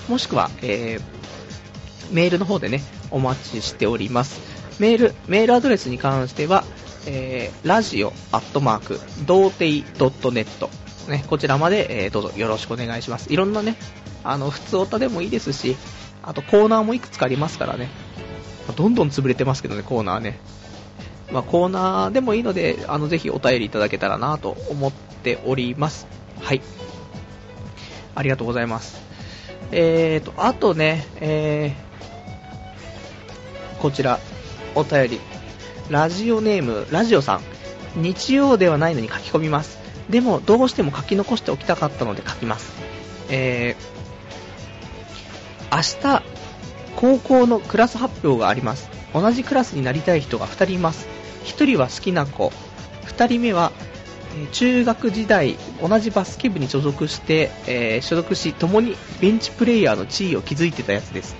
[0.08, 4.40] もしくは、えー、メールの方でね、お待ちしております。
[4.78, 6.64] メール、メールアドレスに関しては、
[7.06, 10.68] えー、ラジオアットマーク、童貞 .net、
[11.08, 13.32] ね、こちらまで、えー、どうぞよろしくお願いします。
[13.32, 13.76] いろんなね、
[14.24, 15.76] あの、普通オタでもいいですし、
[16.22, 17.90] あとコーナーもいくつかありますからね、
[18.76, 20.38] どんどん潰れてますけどね、コーナーね。
[21.32, 26.06] まあ、コーナーでもいいので、あの、ぜひお便りいただけたらなと思っております。
[26.40, 26.60] はい。
[28.14, 29.00] ありがとうございます。
[29.70, 34.20] えーと、あとね、えー、こちら、
[34.74, 35.20] お便り。
[35.88, 37.40] ラジオネーム、ラジオさん。
[37.96, 39.78] 日曜ではないのに書き込みます。
[40.10, 42.72] でも、どうしても書き残しておきたかったので書きます。
[43.30, 46.22] えー、明日、
[46.96, 48.90] 高校のクラス発表があります。
[49.14, 51.21] 同じクラスになりたい人が2人います。
[51.44, 52.52] 1人は好きな子、
[53.06, 53.72] 2人目は
[54.52, 61.36] 中学時代同じバスケ部に所属して、えー、所属し共にベンチプレイヤーの地位を築いてたやつです。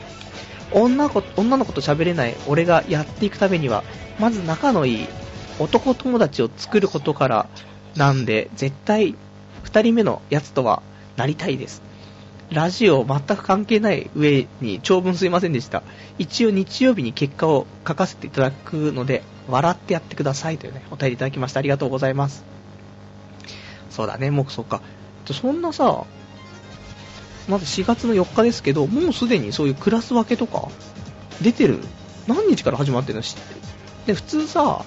[0.73, 3.85] 女子女の子と喋れない俺がやっていくためには
[4.19, 5.09] まず仲のいい
[5.59, 7.47] 男友達を作ることから
[7.95, 9.15] なんで絶対
[9.65, 10.83] 2人目のやつとは
[11.17, 11.83] なりたいです。
[12.53, 15.83] ラジオ全く関係ない上に長文すいませんでした。
[16.19, 21.61] 一応日曜日に結果を書かせていただくので、笑ってやってくださいというね、お便りいただきました。
[21.61, 22.45] ありがとうございます。
[23.91, 24.83] そうだね、もうそっか。
[25.31, 26.05] そんなさ、
[27.49, 30.69] まだ4月の4日ですけど、もうすでにそういうクラス分けとか、
[31.41, 31.81] 出てる？
[32.27, 33.23] 何日から始まってるの？
[33.23, 33.61] 知ってる
[34.07, 34.85] で、普通さ、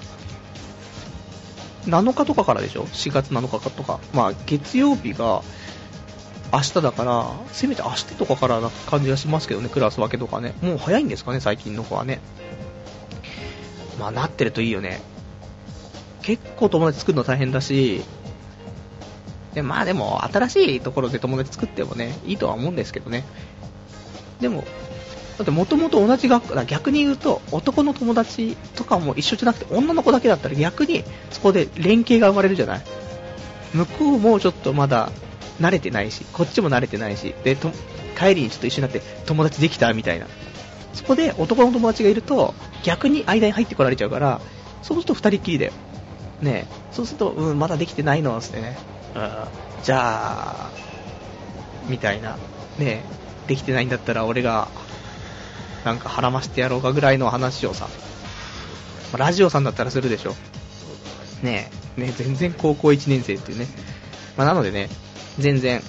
[1.86, 3.99] 7日とかからでしょ ?4 月7日とか。
[4.13, 5.41] まあ、月曜日が、
[6.56, 10.53] 明日だから、せめて明日とかからな感じがしますけどね、クラス分けとかね。
[10.62, 12.22] もう早いんですかね、最近の子はね。
[13.99, 15.01] まあ、なってるといいよね。
[16.22, 18.03] 結構友達作るの大変だし、
[19.53, 23.26] でまあでも、新しいところで友達作ってもね、いいとは思うんですけどね。
[24.39, 24.64] でも、
[25.38, 32.82] だってもともと同じ学校、逆に言うと、男の友達とかも一緒じゃなくて、女の子だけだったら逆にそこで連携が生まれるじゃない
[33.74, 35.12] 向こうもちょっとまだ
[35.60, 37.72] 慣れてないし、こっちも慣れてないし、で、と
[38.18, 40.28] 帰りにちょっと一緒になって友達できたみたいな。
[40.93, 42.53] そこで男の友達がいると、
[42.84, 44.41] 逆に間に入ってこられちゃうから、
[44.82, 45.72] そうすると二人っきりで、
[46.41, 48.78] ねそうすると、うん、まだできてないのってね、
[49.16, 49.32] うん、
[49.84, 50.72] じゃあ、
[51.88, 52.38] みたいな、
[52.78, 53.03] ね
[53.47, 54.68] できてないんだったら俺が、
[55.84, 57.88] なんか腹ましてやろうかぐらいの話をさ、
[59.18, 60.36] ラジオさんだったらするでしょ。
[61.43, 63.68] ねね全然高校1年生っていうね。
[64.36, 64.89] まあ、なのでね、
[65.39, 65.81] 全然、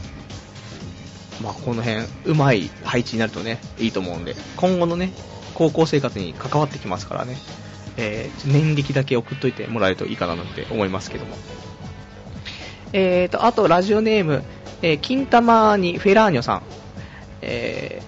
[1.43, 5.13] まあ、この辺、うまい配置になるとね、いいと思うんで、今後のね、
[5.55, 7.37] 高校生活に関わってきますからね、
[7.97, 11.37] えー、年歴だけ送っといてもらえるといいかななんて思いますけども。
[12.93, 14.43] えーと、あと、ラジオネーム、
[14.83, 16.63] えー、金玉にフェラーニョさん。
[17.43, 18.03] え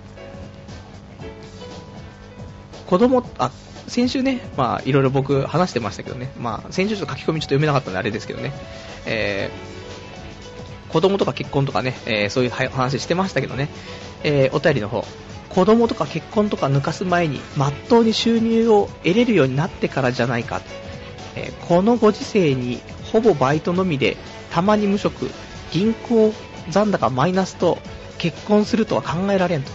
[1.20, 3.50] ー、子供、あ、
[3.88, 8.52] 先週ね、まあ、いろいろ僕話してましたけどね、まあ、先週ちょっと書き込みちょっと読めなかったんであれですけどね、
[9.06, 9.77] えー、
[10.88, 13.68] 子供とか結婚とかね、えー、そういう話してましたけどね、
[14.22, 15.04] えー、お便りの方、
[15.48, 20.60] 子供とか結婚とか抜かす前に、まっとうに収入を得れるようになってからじゃないか。
[21.34, 22.80] えー、このご時世に、
[23.12, 24.16] ほぼバイトのみで、
[24.50, 25.30] たまに無職、
[25.72, 26.32] 銀行
[26.70, 27.78] 残高マイナスと
[28.18, 29.70] 結婚するとは考えられんと。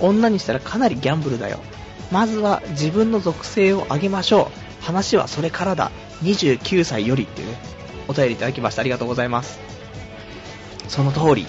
[0.00, 1.58] 女にしたらかなりギャンブルだよ。
[2.10, 4.50] まずは自分の属性を上げましょ
[4.82, 4.84] う。
[4.84, 5.90] 話はそれからだ。
[6.22, 7.58] 29歳よりっていうね、
[8.08, 8.82] お便りいただきました。
[8.82, 9.58] ありがとうございます。
[10.88, 11.48] その通りね。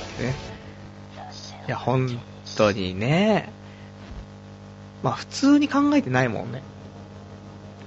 [1.68, 2.20] いや、本
[2.56, 3.50] 当にね。
[5.04, 6.62] まあ普通に考えてないもんね。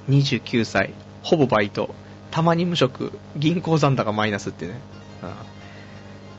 [0.08, 1.94] 29歳、ほぼバイト、
[2.30, 4.74] たまに無職、銀行残高マイナスってね。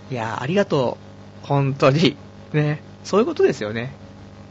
[0.10, 0.98] うん、いや、ありがと
[1.44, 1.48] う。
[1.48, 2.16] 本当に。
[2.54, 2.82] ね。
[3.04, 3.92] そういうことですよね。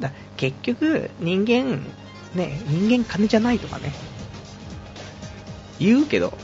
[0.01, 1.85] だ結局、人間、
[2.35, 3.93] ね、人間金じゃないとかね。
[5.79, 6.37] 言うけど、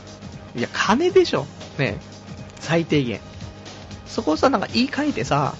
[0.55, 1.45] いや、金でしょ。
[1.77, 1.97] ね。
[2.59, 3.19] 最低限。
[4.07, 5.55] そこをさ、なんか言い換えてさ、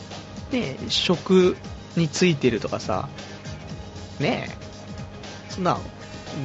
[0.52, 1.58] ね、食
[1.96, 3.10] についてるとかさ、
[4.20, 4.50] ね、
[5.50, 5.78] そんな、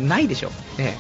[0.00, 0.50] ないでしょ。
[0.78, 0.96] ね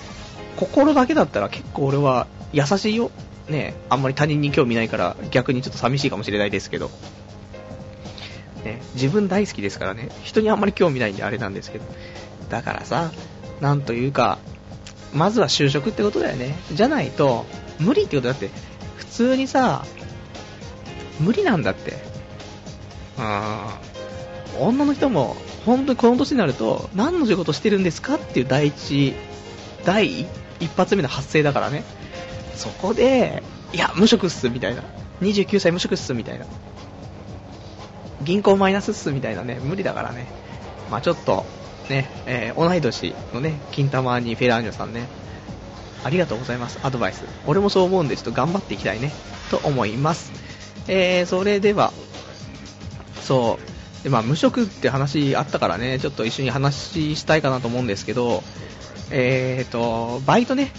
[0.56, 3.10] 心だけだったら結構俺は優しいよ。
[3.48, 6.90] ねあんまり他人に興味ないから逆にちょっと寂しいかもしれないですけど。
[8.64, 10.10] ね自分大好きですからね。
[10.22, 11.84] 人にあんまり興味ないんであれなんですけど。
[12.50, 13.10] だからさ、
[13.60, 14.38] なんというか、
[15.14, 16.54] まずは就職ってことだよね。
[16.72, 17.46] じゃないと、
[17.80, 18.50] 無理ってことだって、
[18.96, 19.84] 普通にさ、
[21.22, 21.96] 無理なんだって。
[23.18, 23.22] う
[24.62, 24.66] ん。
[24.66, 29.14] 女の人も、本当にこの年になると、何の仕事してるんですかっていう第一、
[29.84, 30.26] 第
[30.60, 31.84] 一発目の発声だからね。
[32.56, 33.42] そこで、
[33.72, 34.82] いや、無職っす、みたいな。
[35.22, 36.46] 29歳無職っす、みたいな。
[38.22, 39.60] 銀行マイナスっす、みたいなね。
[39.62, 40.26] 無理だからね。
[40.90, 41.44] まあちょっと、
[41.88, 45.06] ね、えー、同い年のね、金玉にフェラーニョさんね。
[46.04, 47.24] ありがとうございます、アドバイス。
[47.46, 49.12] 俺もそう思うんで、ちょっと頑張っていきたいね、
[49.50, 50.32] と思います。
[50.88, 51.92] えー、それでは、
[53.22, 53.58] そ
[54.00, 58.42] う、でまあ、無職って話あったからね、ちょっと一緒に話したいかなと思うんですけど、
[59.10, 60.72] えーと、バイトね、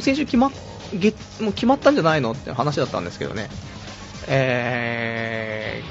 [0.00, 0.52] 先週決まっ
[0.94, 3.48] げもう決まったんじゃないのって話だったんですけどね、
[4.26, 5.82] え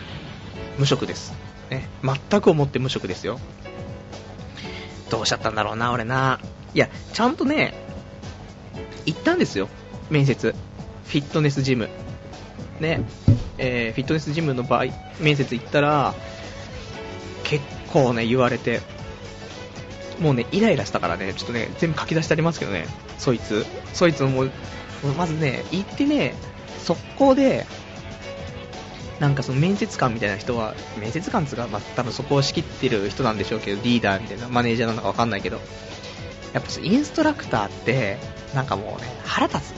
[0.78, 1.34] ー、無職です。
[1.70, 3.40] ね、全く思って無職ですよ。
[5.10, 6.40] どうしちゃったんだろうな、俺な。
[6.74, 7.74] いや、ちゃんとね、
[9.06, 9.70] 行ったんですよ、
[10.10, 10.54] 面接。
[11.06, 11.90] フィットネスジム。
[12.82, 13.04] ね、
[13.58, 14.86] えー、フィットネスジムの場合、
[15.20, 16.14] 面接行ったら、
[17.44, 17.64] 結
[17.94, 18.82] 構ね、言われて、
[20.20, 22.86] もうね、イライラしたからね、ちょっとね、全部書き出してありますけどね、
[23.18, 23.66] そいつ。
[23.94, 24.52] そいつもう、
[25.18, 26.34] まずね、行ってね、
[26.80, 27.66] 速攻で、
[29.20, 35.62] なんかその面接官みたいな人は、面接官つが、まあ、多分そこを仕切ってる人なんでしょうけど、リーダーみたいな、マネージャーなのかわかんないけど、
[36.54, 38.18] やっぱインストラクターって、
[38.54, 39.74] なんかもうね、腹立つ。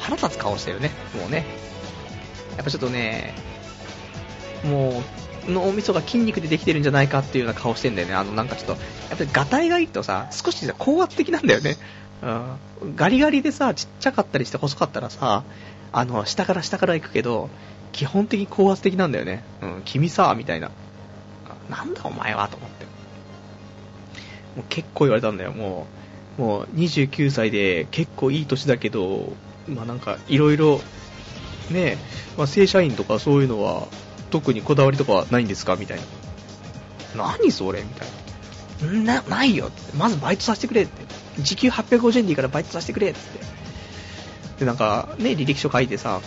[0.00, 0.90] 腹立つ顔してるね、
[1.20, 1.44] もうね。
[2.58, 3.32] やっぱちょっとね、
[4.64, 5.02] も
[5.46, 8.14] う、脳みそが筋肉でできてるんじゃないかっていうような顔してんだよね。
[8.14, 11.76] あの、なんかちょっと、やっぱりガタイがいいとさ、少し高圧的なんだよね。
[12.20, 12.26] う
[12.86, 12.96] ん。
[12.96, 15.44] ガリガリでさ、ちっちゃかったりして細かったらさ、
[15.92, 17.48] あの、下から下から行くけど、
[17.92, 19.44] 基本的に高圧的なんだよね。
[19.62, 20.70] うん、君さ、みたいな。
[21.70, 22.84] なんだお前はと思って。
[24.56, 25.86] もう結構言われたんだよ、も
[26.38, 26.42] う。
[26.42, 29.32] もう29歳で結構いい年だけど、
[29.68, 30.80] まあなんかいろいろ、
[31.70, 31.98] ね、
[32.36, 33.86] まあ、正社員とかそういうのは
[34.30, 35.76] 特にこだわりとかはないんですか？
[35.76, 36.04] みたいな。
[37.16, 37.82] 何それ？
[37.82, 38.08] みたい
[39.04, 39.14] な。
[39.20, 39.96] な、ないよって。
[39.96, 41.02] まずバイトさせてくれって。
[41.40, 43.18] 時給850円でいいからバイトさせてくれって。
[44.60, 46.20] で、なんかね、履歴書書いてさ、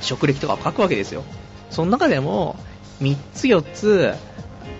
[0.00, 1.24] 職歴とか書くわけですよ。
[1.70, 2.56] その中でも、
[3.00, 4.14] 3つ4つ、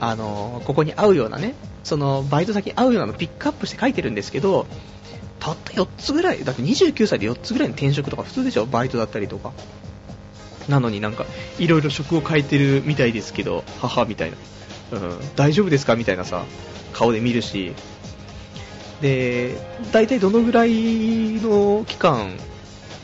[0.00, 4.66] あの、ここに合うようなね、そのバイト先に合うようなのピックアップして書いてるんですけど、
[5.44, 9.52] たった4つぐらい、だって29歳で4つぐらいの転職とか普通でしょ、バイトだったりとか。
[10.68, 11.26] なのになんか、
[11.58, 14.38] いろいろ職を変えてるみたいですけど、母みたいな。
[14.92, 16.46] うん、大丈夫ですかみたいなさ、
[16.94, 17.74] 顔で見るし。
[19.02, 19.58] で、
[19.92, 22.38] 大体どのぐらいの期間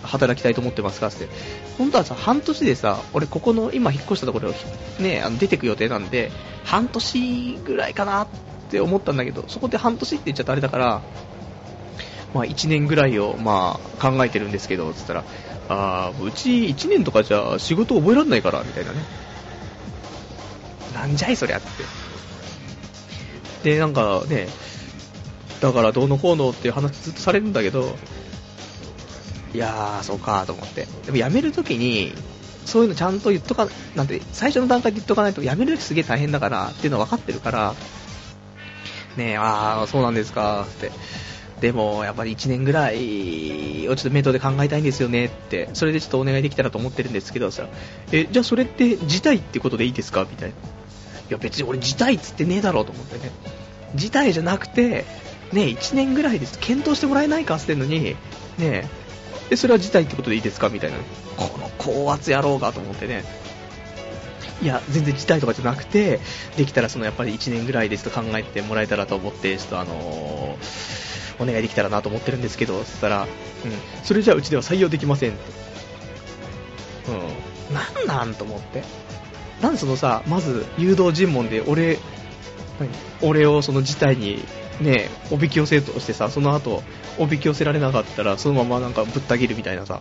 [0.02, 1.08] 働きたいと思ってますか？
[1.08, 1.28] って。
[1.76, 4.54] 本当はさ、半年でさ、俺ここの今引っ越したところ
[4.98, 6.32] ね、あの出てく予定なんで、
[6.64, 8.26] 半年ぐらいかなっ
[8.70, 11.02] て思ったんだけど、そこで半年って言っちゃったあれだから、
[12.34, 15.24] まあ1年ぐらいをまあ考えてるんですけど、つったら、
[15.68, 18.98] あうち1年とかじゃ仕事覚えられないから、みたいなね。
[20.94, 21.68] なんじゃいそりゃって。
[23.74, 24.48] で、なんかね、
[25.60, 27.96] だからどうのこうのっていう話ずっとされるんだけど、
[29.52, 30.86] いやー、そうかと思って。
[31.06, 32.14] でも辞めるときに、
[32.64, 37.74] そういうのちゃんと言っとか、なんて、最初の段階で言っとかないと辞めるときすげえ大変だからっていうのは分かってるから、
[39.16, 40.92] ねえああ、そうなんですか、って。
[41.60, 47.66] でも、やっぱり1年ぐらいをちょっとメトで考えたいんですよねって、それでちょっとお願いできたらと思ってるんですけどさ、
[48.12, 50.26] え、じゃあそれって辞退ってことでいいですか？
[50.30, 50.54] みたいな。
[50.54, 50.58] い
[51.32, 53.30] や別に俺辞退っつってねえだろうと思ってね。
[53.94, 55.04] 辞退じゃなくて、
[55.52, 58.16] ね1年ぐらいです検討してもらえないかってんのに、
[58.58, 58.88] ね
[59.50, 60.70] え、それは辞退ってことでいいですか？
[60.70, 60.96] みたいな。
[61.36, 63.24] この高圧野郎がと思ってね。
[64.62, 66.20] いや、全然辞退とかじゃなくて、
[66.58, 71.09] できたらそのやっぱり1年ぐらいですと考えてもらえたらと思って、ちょっとあのー、
[71.40, 73.28] お願いできたらなと思ってるんですけど、そしたら、うん、
[74.04, 75.40] それじゃあうちでは採用できませんって。
[77.08, 77.74] うん、
[78.06, 78.82] なんなんと思って。
[79.60, 81.98] なんでそのさ、まず誘導尋問で俺、
[83.22, 84.44] 俺をその事態に
[84.80, 86.82] ね、おびき寄せるとしてさ、その後、
[87.18, 90.00] おびき寄せられなかったら、そのままなんかぶった切るみたいなさ。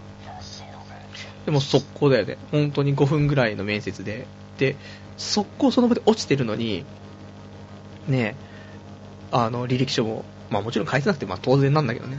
[1.45, 2.37] でも速攻だよね。
[2.51, 4.27] 本当に5分ぐらいの面接で、
[4.59, 4.75] て、
[5.17, 6.85] 速攻その場で落ちてるのに、
[8.07, 8.35] ね
[9.31, 12.17] あの、履歴書も、まあもちろん書いてなくて、まあ当然なんだけどね。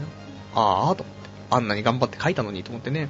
[0.55, 1.21] ああ、と思って。
[1.51, 3.09] あんなに頑張って書いたのにと思ってね。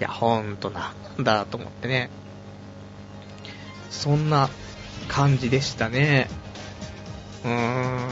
[0.00, 2.08] いや、ほんとなんだと思ってね。
[3.90, 4.48] そんな
[5.08, 6.28] 感じでしたね。
[7.44, 8.08] うーん。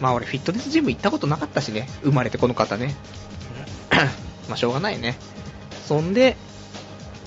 [0.00, 1.88] まあ俺フィットネスジム行ったことなかったしね。
[2.02, 2.94] 生まれてこの方ね。
[4.48, 5.16] まあしょうがないね。
[5.86, 6.36] そんで、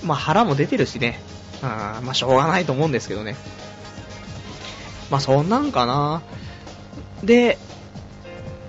[0.02, 1.20] まあ腹も出てるしね。
[1.62, 3.36] あまあしょうがないと思うんですけどね。
[5.10, 6.22] まあそんなんかな。
[7.22, 7.58] で、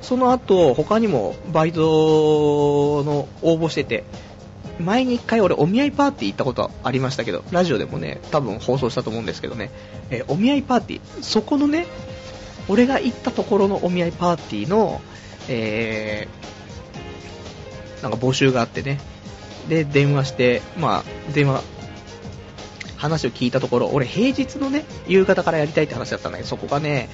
[0.02, 1.82] その後、他にもバイト
[3.04, 4.04] の応募してて、
[4.80, 9.72] 前に一回俺お見合いパーティー行ったことありましたけど、ラジオでもね、多分放送したと思うんですけどね、
[10.10, 11.86] えー、お見合いパーティー、そこのね、
[12.68, 15.02] 俺が行ったところのお見合いパーティーの、
[15.50, 19.00] えー、なんか募集があってね、
[19.68, 21.62] で、電話して、まあ、電話、
[22.96, 27.10] 話を聞いたところ、俺平日のね、夕方からやりたいって話だったんだけど、そこがね、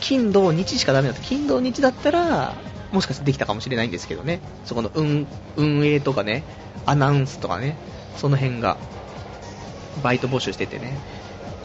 [0.00, 1.22] 金土日しかダメだった。
[1.22, 2.54] 金土日だったら、
[2.92, 5.26] もしかしてできたかもしれないんですけどね、そこの運
[5.56, 6.42] 運営とかね、
[6.86, 7.76] アナウンスとかね、
[8.16, 8.76] その辺が、
[10.02, 10.98] バイト募集しててね、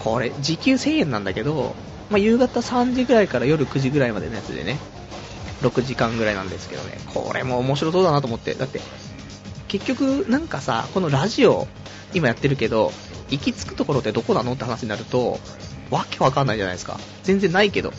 [0.04, 1.76] これ、時給1000円なんだけど、
[2.10, 4.78] まあ、夕方3時ぐらいから夜9時ぐらいまでのやつでね、
[5.62, 8.82] 6時間ぐらいなんですけどね、これも面白そうだなと思って、だって、
[9.68, 11.68] 結局、なんかさ、このラジオ、
[12.14, 12.92] 今やってるけど、
[13.30, 15.40] 行き着くところってどこなのって話になると、
[15.90, 17.00] わけわかんないじゃないですか。
[17.24, 17.94] 全然ないけど。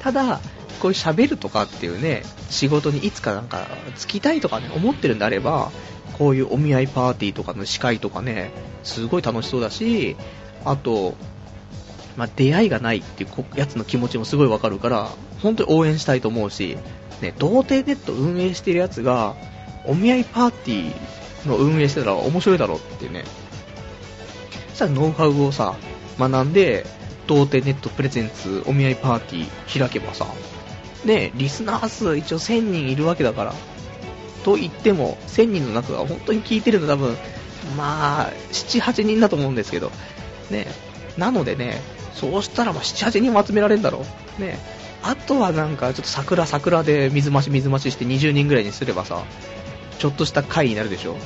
[0.00, 0.40] ただ、
[0.80, 5.70] こういう喋るとかっていうね、仕事にいつかなんか、つきたいとかね、思ってるんであれば、
[6.18, 8.50] こういうお見合いパーティーとかの司会とかね、
[8.82, 10.16] すごい楽しそうだし、
[10.64, 11.14] あと、
[12.16, 15.10] まあ、出会いがないっていうやつの気持ちもすごいわかるから、
[15.42, 16.76] 本当に応援したいと思うし、
[17.20, 19.36] ね、童貞ネット運営してるやつが、
[19.84, 23.24] お見合いパーティーの運営してたら面白いだろうっていうね。
[24.70, 25.76] そしたらノウハウをさ、
[26.18, 26.84] 学んで、
[27.26, 30.26] 童貞ネットプレゼンツお見合いパーティー開けばさ、
[31.04, 33.54] ね、リスナー数一応1000人いるわけだから、
[34.44, 37.16] と言っても、1000人の中が本当に聞いてるの多分、
[37.76, 39.92] まあ、7、8人だと思うんですけど、
[40.50, 40.66] ね、
[41.16, 41.80] なのでね、
[42.14, 44.04] そうしたらま7、8人も集められるんだろ
[44.38, 44.42] う。
[44.42, 44.58] ね、
[45.02, 49.22] あとはなんかちょっと桜桜で水増し水増しして20人ぐらいにすればさ、
[49.98, 51.16] ちょっとした回になるでしょ。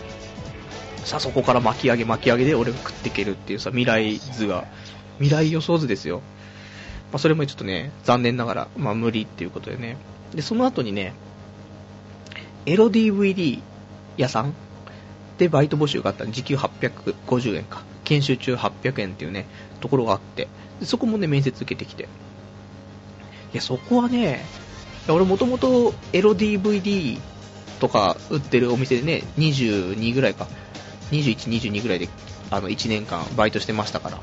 [1.05, 4.67] さあそこから巻き上げ巻き上げで俺が食っていけるっていうさ、未来図が、
[5.23, 6.21] 未来予想図ですよ。
[7.13, 9.97] まあ、それもちょっとね、残念ながら、まあ、無理っていうことでね。
[10.35, 11.15] で、その後にね、
[12.67, 13.61] エロ DVD
[14.17, 14.55] 屋さん
[15.39, 17.83] でバイト募集があった時給850円か。
[18.05, 19.47] 研修中800円っていうね、
[19.81, 20.49] ところがあって、
[20.83, 22.05] そこもね、面接受けてきて。
[22.05, 22.07] い
[23.53, 24.45] や、そこはね、
[25.09, 27.21] 俺もともとエロ DVD
[27.79, 30.49] とか売ってるお店でね、22ぐらいか、
[31.13, 32.09] 21、22ぐらいで、
[32.51, 34.19] あの、1年間バイトしてましたから。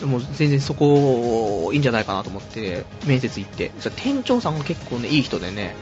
[0.00, 3.70] でも全然そこいいんじゃないかなと思って面接行って。
[3.96, 5.74] 店長さんが結構ねいい人でね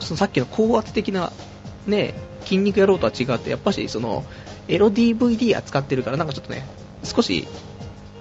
[0.00, 1.32] そのさっきの高圧的な
[1.86, 2.14] ね
[2.44, 4.24] 筋肉野郎とは違ってやっぱしその
[4.68, 6.66] エロ DVD 扱ってるからなんかちょっとね
[7.04, 7.46] 少し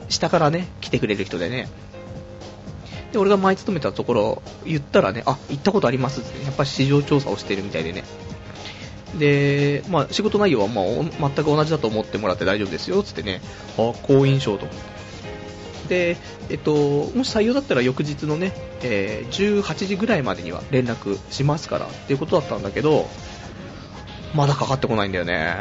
[0.09, 1.69] 下からね来てくれる人でね。
[3.11, 8.03] で俺が前勤めたところ言ったらねあ行ったことありますって、ね、やっぱり市場調査をしてるみたいでね。
[9.17, 10.85] で、まあ、仕事内容はまあ
[11.29, 13.41] 全く同じだと思ってもらって大丈夫ですよつってね。
[13.77, 14.90] あ好印象と思って。
[15.87, 16.17] で、
[16.49, 23.07] えっと、もし採用だったら翌日のね、えー、18時ぐらいまでには連絡しますからっていうことだったんだけど、
[24.33, 25.55] まだかかってこないんだよね。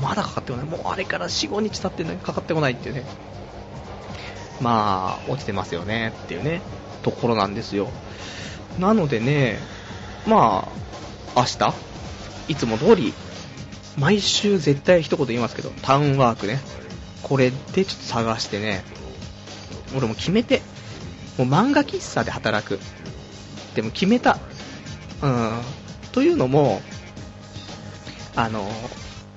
[0.00, 0.66] まだかかってこない。
[0.66, 3.04] もうあれから4、5日経ってね、かかってこないっていうね。
[4.60, 6.62] まあ、落ちてますよねっていうね、
[7.02, 7.88] ところなんですよ。
[8.78, 9.58] なのでね、
[10.26, 10.68] ま
[11.36, 11.74] あ、明日、
[12.48, 13.12] いつも通り、
[13.96, 16.60] 毎週絶対一言言いますけど、タウンワークね、
[17.22, 18.84] これでちょっと探してね、
[19.96, 20.62] 俺も決めて、
[21.36, 22.78] もう漫画喫茶で働く。
[23.74, 24.38] でも決めた。
[25.22, 25.60] うん。
[26.12, 26.80] というのも、
[28.34, 28.68] あの、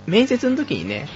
[0.06, 1.08] 面接の時にね、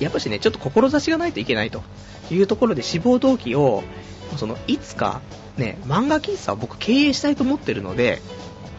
[0.00, 1.82] やっぱしね、ちょっと志がないといけないと
[2.30, 3.82] いうところで志望動機を、
[4.36, 5.20] その、いつか、
[5.56, 8.22] ね、漫画喫茶を僕経営したいと思ってるので、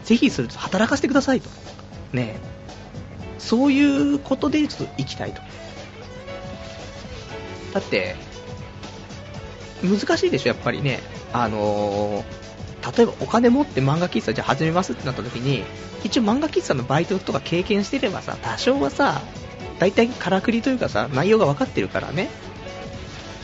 [0.04, 1.48] ぜひそれ働かせてくださいと。
[2.12, 2.40] ね、
[3.38, 5.42] そういうことでちょっと行きたいと。
[7.72, 8.16] だって、
[9.82, 11.00] 難しいでしょ、やっぱりね。
[11.32, 15.64] あのー、例えばお金持って漫画喫茶じゃ始めますってなった時に、
[16.04, 19.20] 一応漫画喫茶のバイトとか経験してればさ、多少はさ、
[19.78, 22.28] 大体からくりというかさ、内容が分かってるからね、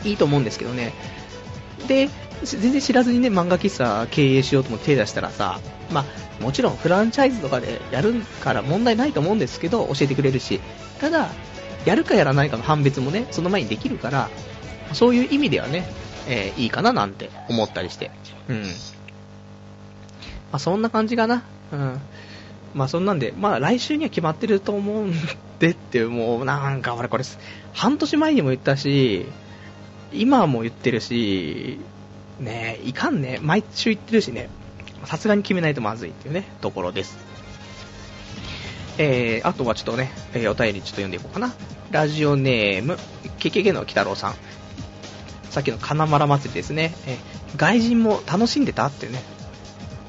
[0.04, 0.92] いいと思うんですけどね。
[1.86, 2.08] で、
[2.42, 5.60] 全然知らずにね、漫画喫茶経営しようとも手出したらさ、
[5.90, 10.60] まあ、もちろんフランチャイズとかでやるから問題ないと思うんですけど、教えてくれるし。
[11.00, 11.30] ただ、
[11.86, 14.28] やるかやらないかの判別もね、その前にできるから、
[14.92, 15.86] そういう意味ではね、
[16.28, 18.10] えー、いいかななんて思ったりして。
[18.48, 18.62] うん。
[18.62, 18.68] ま
[20.52, 21.44] あ、そんな感じかな。
[21.72, 22.00] うん。
[22.74, 25.12] まあ、そんなんで、まあ、来週には決まってると思うん
[25.60, 27.24] でって、 もう、なんか、俺これ、
[27.72, 29.26] 半年前にも言ったし、
[30.12, 31.78] 今も言ってるし、
[32.40, 33.38] ねいかんね。
[33.40, 34.50] 毎週言ってるしね。
[35.04, 37.16] さすがに決めないとまずいっていうね、ところです。
[38.98, 41.54] えー、あとはちょっとね、えー、お便りちょっと読んでいこうかな。
[41.90, 42.98] ラジオネーム、
[43.38, 44.34] ケケケの鬼太郎さん。
[45.50, 46.94] さっきの金丸祭りですね。
[47.06, 49.22] えー、外人も楽しんでたってね。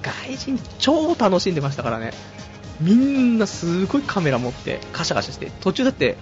[0.02, 2.12] 外人超楽しんでましたからね。
[2.80, 6.18] みんなすごいカメラ持ってカシャカシャして、途中だって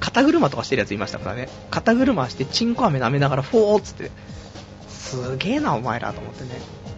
[0.00, 1.48] 肩車とかしてるやついましたからね。
[1.70, 4.10] 肩車してチンコ飴舐めながらフォーっつって、
[4.88, 6.50] すげえな、お前らと思ってね。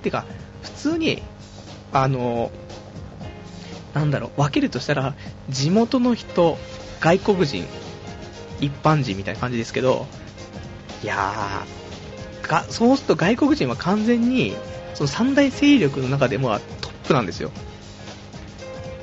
[0.02, 0.24] てか、
[0.62, 1.22] 普通に、
[1.92, 2.50] あの、
[3.94, 5.14] なんだろう、分けるとしたら、
[5.48, 6.58] 地元の人、
[7.00, 7.64] 外国人、
[8.60, 10.06] 一般人みたいな感じですけど、
[11.02, 14.56] いやー、がそうすると外国人は完全に、
[14.94, 17.50] その三大勢力の中でもトップなんですよ。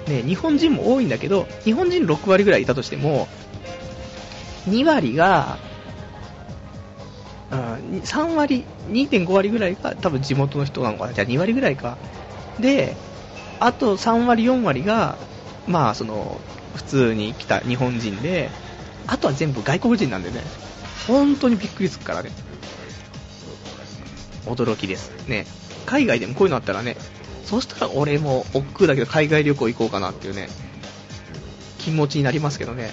[0.07, 3.27] ね、日本人も多いんだけど、日本人6割ぐらいいたとしても、
[4.69, 5.57] 2割が、
[7.51, 11.13] うん、3割、2.5割ぐらいが多分地元の人なのかな。
[11.13, 11.97] じゃあ2割ぐらいか。
[12.59, 12.95] で、
[13.59, 15.17] あと3割、4割が、
[15.67, 16.39] まあ、その、
[16.75, 18.49] 普通に来た日本人で、
[19.07, 20.41] あとは全部外国人なんでね、
[21.07, 22.31] 本当にびっくりするからね。
[24.45, 25.11] 驚きです。
[25.27, 25.45] ね。
[25.85, 26.97] 海外でもこういうのあったらね、
[27.45, 30.49] そしたら俺も億劫だけど海外旅行行こうかなっていうね、
[31.79, 32.91] 気持ちになりますけどね。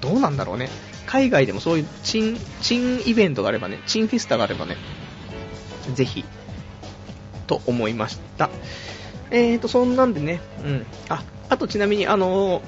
[0.00, 0.68] どうなんだろうね。
[1.06, 4.76] 海外でもそういうチン、チンイベントがあればね、チンフェスタがあればね、
[5.94, 6.24] ぜひ、
[7.46, 8.50] と思いました。
[9.30, 10.86] えーと、そんなんでね、うん。
[11.08, 12.62] あ、あとちなみに、あのー、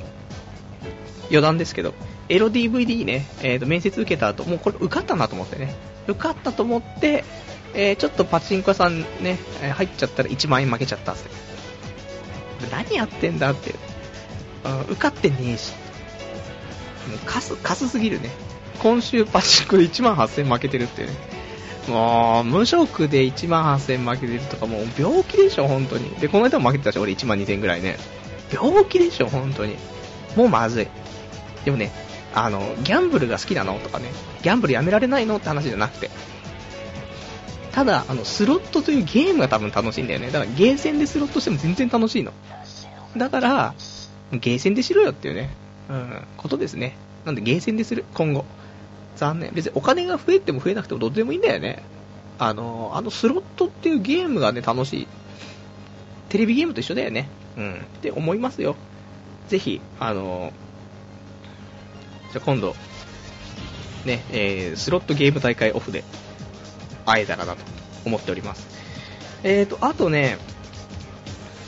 [1.29, 1.95] 余談ですけど、
[2.29, 5.75] エロ DVD ね、えーと、面接受けた後、もうこれ受かったなと思ってね、
[6.07, 7.25] 受かったと思って、
[7.75, 9.39] えー、ちょっとパチンコ屋さんね、
[9.75, 11.31] 入っちゃったら1万円負けちゃったって。
[12.71, 13.75] 何やってんだって。
[14.91, 15.73] 受かってねえし。
[17.09, 18.31] もうカス、カスすぎるね。
[18.81, 21.11] 今週パチンコで1万8000負けてるってね。
[21.89, 26.11] もう、無職で1万8000負けてるとかもう病気でしょ、本当に。
[26.17, 27.97] で、この間も負けてたし、俺1万2000ぐらいね。
[28.53, 29.77] 病気でしょ、本当に。
[30.37, 30.89] もうまずい。
[31.65, 31.91] でもね、
[32.35, 34.11] あの、ギャンブルが好きなのとかね、
[34.43, 36.11] ギャンブルやめられないのって話じゃなくて、
[37.73, 40.31] ただ、あの、スロットというゲームが多分楽しいんだよね。
[40.31, 42.33] だからゲーセンでスロットしても全然楽しいの。
[43.17, 43.75] だから、
[44.33, 45.51] ゲーセンでしろよっていうね、
[45.89, 46.97] うん、ことですね。
[47.25, 48.45] なんでゲーセンでする、今後。
[49.21, 49.53] 残念。
[49.53, 51.83] 別にお金が増えても増えなくてもどっちでもいいんだよね。
[52.39, 55.09] あの、あのスロットっていうゲームがね、楽しい。
[56.31, 57.29] テレビゲームと一緒だよね。
[57.59, 57.75] うん。
[57.75, 58.77] って思いますよ。
[59.49, 60.55] ぜひ、あの、
[62.33, 62.75] じゃ今度、
[64.07, 66.03] ね、えー、スロットゲーム大会オフで
[67.05, 67.63] 会えたらなと
[68.07, 68.67] 思っております。
[69.43, 70.39] えーと、あとね、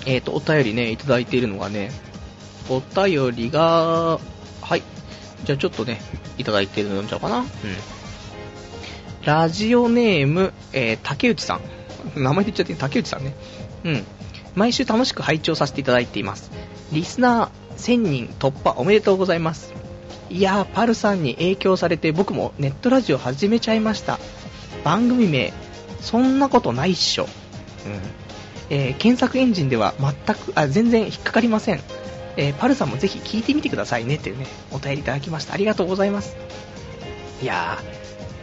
[0.07, 1.91] えーと、お便りね、いただいているのがね、
[2.71, 4.32] お便りが、はい。
[5.45, 6.01] じゃあちょっとね、
[6.39, 7.39] いただいてるのんじゃおうかな？
[7.39, 7.47] うん。
[9.25, 11.61] ラジオネーム、えー、竹内さん。
[12.21, 13.35] 名前で言っちゃって竹内さんね。
[13.85, 14.05] うん。
[14.55, 16.51] 毎週楽しく拝聴させていただいています。
[16.93, 19.73] リスナー1000人突破おめでとうございます。
[20.29, 24.19] いやー、パルさんに影響されて僕もネットラジオ始めちゃいました。
[24.85, 25.53] 番組名、
[26.01, 27.25] そんなことないっしょ。
[27.25, 27.29] うん。
[28.71, 31.81] えー、検索エンジンでは全く、あ、全然引っかかりません。
[32.37, 35.55] えー、パルさんもぜひ聞いてみてくださいねっていうね、お便りいただきました。
[35.55, 36.37] ありがとうございます。
[37.43, 37.79] いや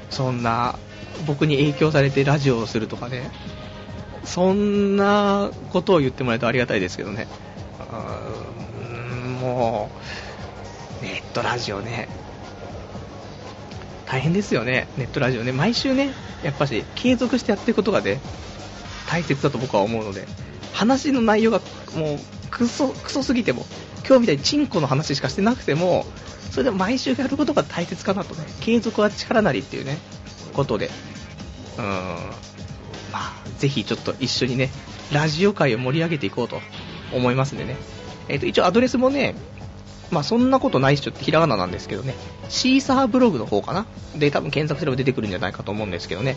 [0.09, 0.77] ー、そんな、
[1.25, 3.31] 僕に影響されてラジオをするとかね、
[4.23, 7.27] そんなことを言ってもらえるとありがたいですけどね。
[7.79, 9.89] うーん、も
[11.01, 12.07] う、ネットラジオね、
[14.05, 15.51] 大変ですよね、ネットラジオね。
[15.51, 16.13] 毎週ね、
[16.43, 18.19] やっぱし継続してやっていくことがね、
[19.07, 20.27] 大切だと僕は思うので、
[20.73, 21.61] 話の内容が
[21.95, 22.19] もう
[22.49, 23.65] クソ、クソすぎても、
[24.05, 26.05] 今日みたいにチンコの話しかしてなくても、
[26.51, 29.97] それでも毎週やることが大切かなとね、継続は力なりっていうね、
[30.53, 30.89] ことで、
[31.77, 32.29] うん、ま
[33.13, 34.69] あ、ぜひちょっと一緒にね、
[35.13, 36.61] ラジオ界を盛り上げていこうと
[37.13, 37.77] 思いますんでね。
[38.27, 39.35] えっ、ー、と、一応アドレスもね、
[40.11, 42.15] まあそんなことないっしょってひらがななんですけどね、
[42.49, 43.85] シーサーブログの方かな。
[44.15, 46.35] で、多分検索すれば出てくるんじゃないかと思うんですけどね、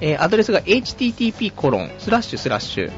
[0.00, 2.92] えー、アドレスが http コロンスラッシュスラッシュ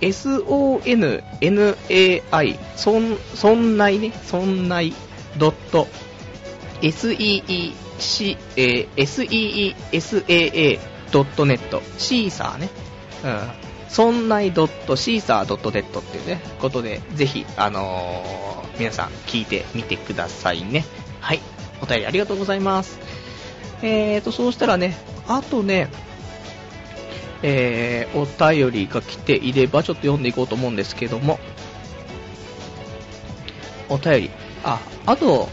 [0.00, 4.94] sonnai そん、そんないね、そんない
[5.38, 5.86] ドット
[6.80, 7.74] seec、
[8.56, 10.78] えー、seesaa
[11.12, 12.68] ドットネットシーサーね、
[13.24, 13.40] うん、
[13.88, 20.84] そんないドットシーサードットネットっていうね、ことで、ぜひ、あのー、皆さん聞いてみてくださいね。
[21.20, 21.40] はい。
[21.82, 22.98] お便りありがとうございます。
[23.82, 24.96] えーと、そうしたらね、
[25.26, 25.88] あとね、
[27.42, 31.38] えー、お便りが来ていればちょっと読んでいこうと思うんですけども、
[33.88, 34.30] お便り。
[34.62, 35.48] あ、あと、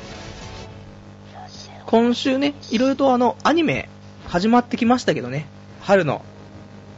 [1.85, 3.89] 今週ね、いろいろとあの、アニメ
[4.27, 5.47] 始まってきましたけどね、
[5.81, 6.21] 春の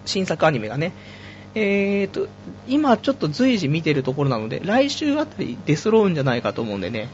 [0.05, 0.93] 新作アニメがね、
[1.55, 2.27] えーと、
[2.67, 7.09] 今ちょっと随時見てるところなので、来週あたり出揃うんじゃないかと思うんでね、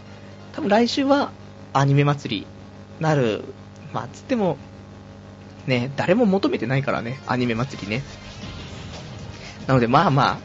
[0.53, 1.31] 多分来週は
[1.73, 2.47] アニメ祭り
[2.99, 3.43] なる、
[3.93, 4.57] まあ、つっても、
[5.67, 8.03] ね、誰も求めてないからね、アニメ祭りね。
[9.67, 10.37] なので、まあまあ、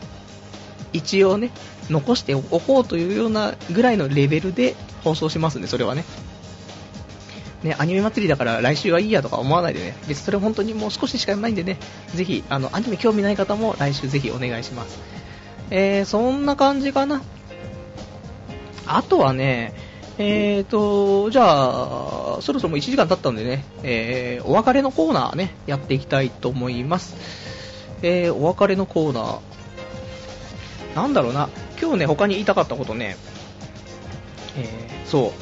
[0.92, 1.50] 一応ね、
[1.90, 6.04] 残しておこうというようなぐらいのレベルで放送しますんで、それはね。
[7.62, 11.78] ね、アニメ祭りだから来週はいいやとか思わないでね、別にそれ本当にもう少ししかないんでね、
[12.14, 14.98] ぜひ、あの、アニメ興味ない方も来週ぜひお願いします。
[15.70, 17.22] えー、そんな感じかな。
[18.86, 19.74] あとはね、
[20.22, 27.16] えーと、じゃあ、そろそろ1時間経ったんでね、えー、お別れのコーナーね、やっていきたいと思います。
[28.02, 29.40] えー、お別れのコーナー。
[30.94, 31.48] なんだろうな、
[31.80, 33.16] 今日ね、他に言いたかったことね、
[34.58, 35.32] えー、そう、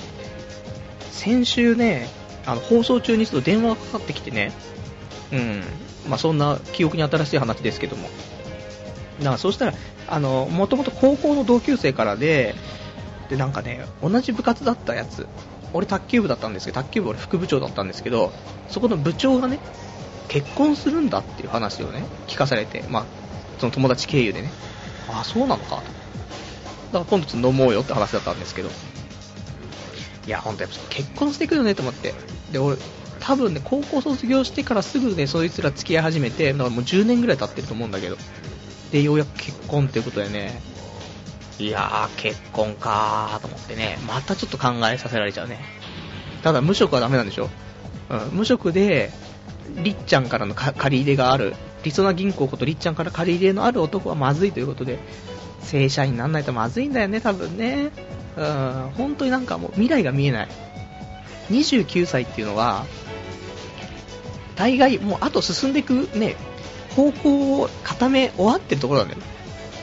[1.11, 2.09] 先週ね、
[2.47, 4.53] あの放送中にちょっと電話がかかってきてね、
[5.33, 5.63] うん、
[6.09, 8.09] まあ、そんな記憶に新しい話ですけども、
[9.19, 9.75] だからそうしたら、
[10.07, 12.55] あの、もともと高校の同級生からで、
[13.29, 15.29] で、なんかね、同じ部活だったやつ、
[15.73, 18.33] 俺卓球部だったんですけど、卓球部俺副部長だったんですけど、
[18.69, 19.59] そこの部長がね、
[20.29, 23.07] 結婚するんだっていう話をね、聞かされて、まあ、
[23.59, 24.51] その友達経由でね、
[25.09, 25.77] ああ、そうなのかと。
[25.77, 25.89] だか
[27.01, 28.71] ら今度ちょっと飲もうよって話だったんですけど、
[30.27, 32.15] いや、ほんとやっぱ結婚してくるよねと思って。
[32.53, 32.77] で、俺、
[33.21, 38.17] 多分ね、高校卒業してからすぐね、そいつら付き合い始めて、だからもう10年ぐらい経ってると思うんだけど。
[38.93, 40.61] で、ようやく結婚っていうことでね、
[41.59, 45.59] いやー、結婚かーと思ってね、またちょっと考えさせられちゃうね。
[46.43, 47.51] ただ、無職はダメなんでしょ？
[48.11, 49.11] うん、無職で、
[49.83, 54.99] りっちゃんからの借り入れがある、りそな銀行ことりっちゃんから借り入れのある男はまずいということで、
[55.61, 57.91] 正社員にならないとまずいんだよね、多分ね。
[58.37, 60.49] うん、本当になんかもう未来が見えない。
[61.51, 62.87] 29歳っていうのは、
[64.55, 66.37] 大概もうあと進んでいくね、
[66.95, 69.21] 方向を固め終わってるところなんだよ。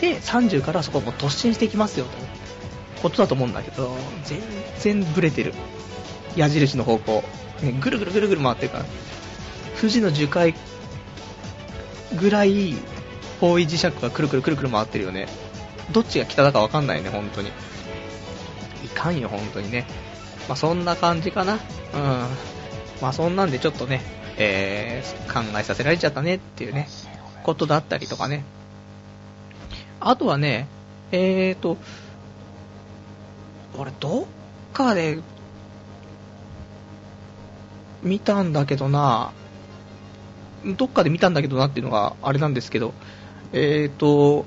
[0.02, 2.12] で、30からそこも突進していきますよと。
[3.02, 4.42] ことだと思うんだけど、全
[4.80, 5.54] 然ブレてる。
[6.36, 7.24] 矢印の方向。
[7.62, 8.86] ね、ぐるぐるぐるぐる回ってるから。
[9.80, 10.56] 富士の樹海
[12.16, 12.76] ぐらい
[13.40, 15.28] 方位磁石がくるくるくるくる回ってるよね。
[15.92, 17.50] どっちが北だかわかんないね、本当に。
[18.84, 19.86] いかんよ、本当にね。
[20.48, 21.54] まあ、そんな感じかな。
[21.54, 21.60] うん。
[23.02, 24.02] まあ、そんなんでちょっとね、
[24.38, 26.88] えー、考えさせられちゃったねっていうね、
[27.44, 28.44] ことだったりとかね。
[30.06, 30.68] あとはね、
[31.12, 31.78] えーと、
[33.76, 34.26] 俺どっ
[34.72, 35.20] かで
[38.04, 39.32] 見たんだけどな、
[40.78, 42.94] どっかで見たんだけどなっていうのがあれなんですけど、
[43.52, 44.46] えーと、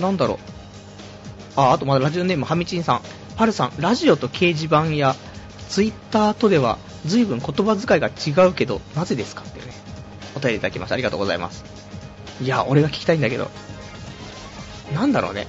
[0.00, 0.38] なんだろう。
[1.54, 3.00] あ、あとまだラジオネームはみちんさん。
[3.36, 5.14] パルさん、ラジオと掲示板や
[5.68, 9.83] ツイッターとでは随分言葉遣いが違うけど、なぜですかってね、
[10.36, 10.94] お便りいただきました。
[10.94, 11.64] ありがとうございます。
[12.42, 13.50] いや、俺が聞きたいんだけど、
[14.92, 15.46] なんだろうね。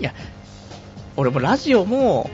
[0.00, 0.14] いや、
[1.16, 2.30] 俺もラジオも、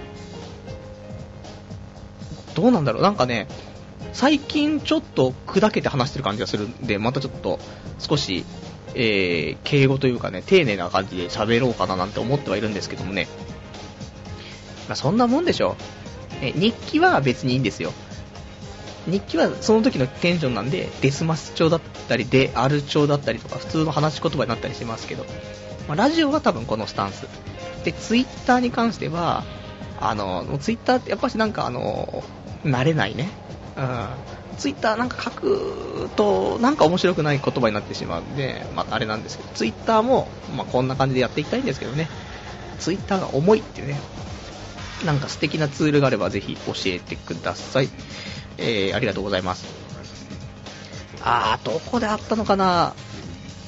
[2.55, 3.47] どうなんだろう、なんかね、
[4.12, 7.61] 最近ちょっと砕けて話してる感じがするんで、またちょっと
[7.99, 8.45] 少し
[8.95, 13.28] えー、敬語というかね、丁寧な感じで喋ろうかななんて思ってはいるんですけどもね。
[14.89, 15.76] まあ、そんなもんでしょ。
[16.43, 17.93] え、日記は別にいいんですよ。
[19.11, 25.24] 日記はその時のテンションなんで、デスマス調だったり、で、アル調だったりとか、普通の話し言葉になったりしますけど、
[25.88, 27.26] まあ、ラジオは多分このスタンス。
[27.84, 29.44] で、ツイッターに関しては、
[30.00, 32.24] あの、ツイッターってやっぱしなんかあの、
[32.64, 33.28] 慣れないね。
[33.76, 34.06] うん。
[34.58, 42.08] ツイッターなんか書くと、なんか面白くない言葉になってしまうんで、まあ、あれなんですけど、ツイッターも、まあ、こんな感じでやっていきたいんですけどね、
[42.78, 43.98] ツイッターが重いっていうね、
[45.05, 47.89] なんか素敵なツールがあればぜひ教えてください。
[48.61, 49.65] えー、ありがとうございます。
[51.23, 52.95] あー、どこであったのかな？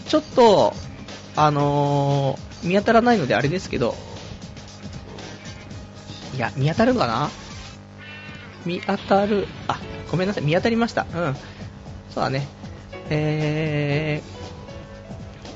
[0.06, 0.74] ちょっと、
[1.36, 3.94] あのー、見当たらないのであれですけど、
[6.34, 7.30] いや、見当たるかな？
[8.64, 11.06] 見当たる、あ、ごめんなさい、見当たりました。
[11.14, 11.36] うん。
[12.10, 12.46] そうだね。
[13.10, 14.22] え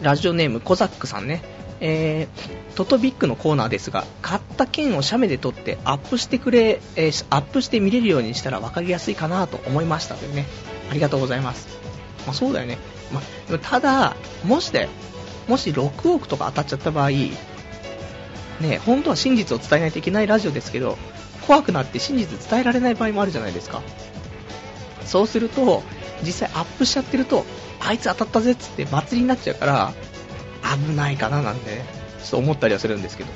[0.00, 1.42] ー、ラジオネームコザックさんね。
[1.80, 10.46] えー、トトビックのコーナーですが、買った券を写メで撮ってアップしてくれ、えー、アップして見れるようにしたら分かりやすいかなと思いましたというね。
[10.90, 11.68] ありがとうございます。
[12.26, 12.78] まあ、そうだよね。
[13.12, 13.20] ま
[13.54, 14.88] あ、ただ、もしで、
[15.48, 20.98] もし6億とか当たっちゃった場合、ね、本当は真実を伝えないといけないラジオですけど、
[21.46, 23.82] 怖くなって真実伝えられない場合もあるじゃないですか。
[25.04, 25.82] そうすると、
[26.22, 27.44] 実際アップしちゃってると、
[27.80, 29.94] あいつ当たったぜっつって祭りになっちゃうから、
[30.74, 31.82] 危ないかななんて、
[32.22, 33.30] ちょっと思ったりはするんですけど。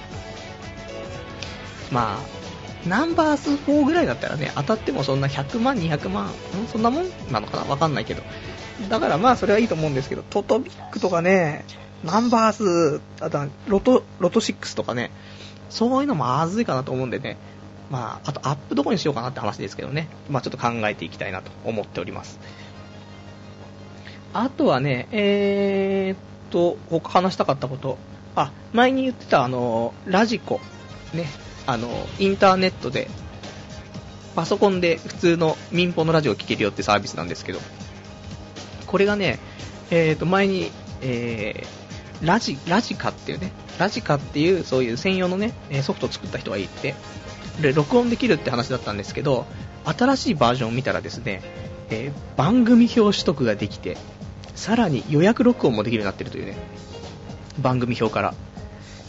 [1.90, 6.31] まあ、ナンバース4ぐらいだったらね、当たってもそんな100万、200万、ん
[6.73, 7.65] そんなもんなのかな？
[7.65, 8.23] わかんないけど。
[8.89, 11.65] だからまあそれはいいと思うんですけど、トトビックとかね、
[12.05, 15.11] ナンバース、あとはロト、ロト6とかね、
[15.69, 17.36] そういうのもまずいかなと思うんでね、
[17.90, 22.39] まあ、あとアップどこにしようかなって話ですけどね、まあ、ちょっと考えていきたいなと思っております。
[24.32, 26.19] あとはね、えー、っ
[26.51, 27.99] と、他話したかったこと、
[28.35, 30.61] あ、前に言ってたあの、ラジコ、
[31.15, 31.27] ね、
[31.67, 33.09] あの、インターネットで、
[34.37, 37.59] パソコンで普通の民放のラジオを聴けるよってサービスなんですけど、
[38.87, 39.39] これがね、
[39.91, 40.71] えっ、と、前に、
[41.03, 45.53] えー、ラジ、ラジカっていうね、ラジカっていうそういう専用のね、
[45.83, 46.95] ソフトを作った人がいて、
[47.61, 49.47] で、録音できるって話だったんですけど、
[49.85, 51.43] 新しいバージョンを見たらですね、
[51.91, 53.97] えー、番組表取得ができて、
[54.61, 56.55] さらに予約録音もできるようになってるというね、
[57.62, 58.35] 番組表から。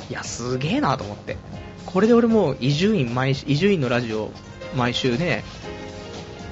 [0.10, 1.36] いや、すげえなと思って。
[1.86, 4.32] これで俺も伊集院毎伊集院のラジオ
[4.78, 5.44] 毎週ね、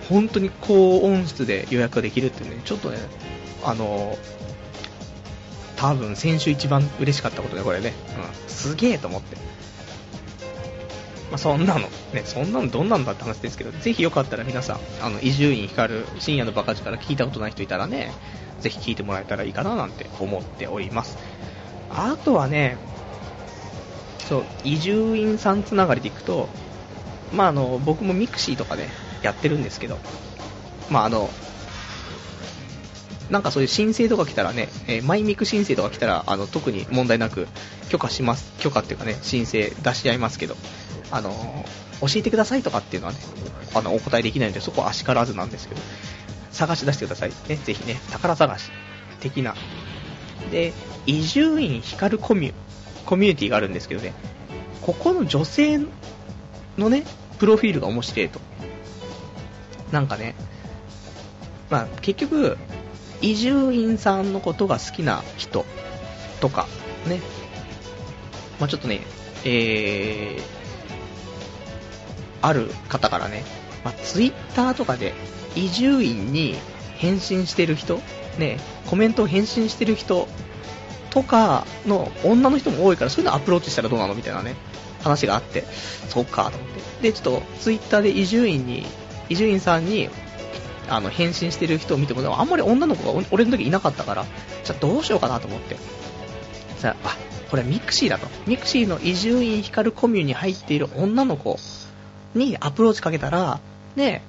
[0.09, 2.97] 本当に高音質で予約ができるっていうね、ちょっとね、
[3.63, 4.17] あの
[5.77, 7.93] 多分先週一番嬉しかったことね、これね。
[8.17, 9.37] うん、すげえと思って。
[11.29, 18.11] まあ、そんなの、ね、そんなのどんなんだって話ですけど、ぜひよかったら皆さん、あの、伊集院光深夜のバカ力聞いたことない人いたらね、
[18.59, 21.17] ぜひ聞いてもらえたらいいかななんて思っております。
[21.89, 22.77] あとはね、
[24.27, 26.49] そう、伊集院さんつながりでいくと、
[27.33, 28.89] まああの、僕もミクシーとか、ね、
[29.21, 29.97] やってるんですけど、
[30.89, 31.29] まああの、
[33.29, 37.47] なんかそういう申請とか来たらね、えー、マイミク申請とか来たら、あの、特に問題なく
[37.89, 40.55] 許可します、許可っていうかね、申請出し合いますけど、
[41.11, 41.65] あの、
[42.01, 43.19] 教えてくださいとかっていうのはね、
[43.75, 45.81] あの、お答えできないので、そこはあしからずなんですけど、
[46.51, 47.31] 探し出してください。
[47.47, 48.71] ね、ぜひね、宝探し
[49.19, 49.55] 的な。
[50.51, 50.73] で、
[51.05, 52.53] 伊集院光コミュ、
[53.05, 54.13] コミュニティがあるんですけどね、
[54.81, 55.79] ここの女性
[56.77, 57.05] のね、
[57.39, 58.39] プロフィールが面白いと。
[59.91, 60.35] なんかね、
[61.69, 62.57] まあ結局、
[63.21, 65.65] 伊集院さんのことが好きな人
[66.41, 66.67] とか、
[67.07, 67.21] ね、
[68.59, 69.01] まあちょっとね、
[69.45, 70.41] えー、
[72.41, 73.43] ある方からね、
[73.83, 75.13] まあ、ツイッターとかで
[75.55, 76.55] 伊集院に
[76.97, 78.01] 返信してる人、
[78.37, 80.27] ね、コメントを返信してる人
[81.09, 84.13] とかの女の人も多いから、そういうのアプローチしたらどうなの？
[84.13, 84.55] みたいなね、
[85.03, 85.63] 話があって、
[86.09, 86.69] そっかと思っ
[87.01, 87.11] て。
[87.11, 88.85] で、ちょっとツイッターで伊集院に、
[89.29, 90.09] 伊集院さんに、
[90.87, 94.25] あの、返信してる人を見ても、あんまり女の子が俺の時いなかったから、
[94.63, 95.77] じゃあどうしようかなと思って。
[96.77, 97.17] さあ、
[97.49, 98.27] これミクシーだと。
[98.45, 101.57] ミクシーの伊集院光コミュに入っている女の子
[102.35, 103.59] にアプローチかけたら、
[103.95, 104.21] ね、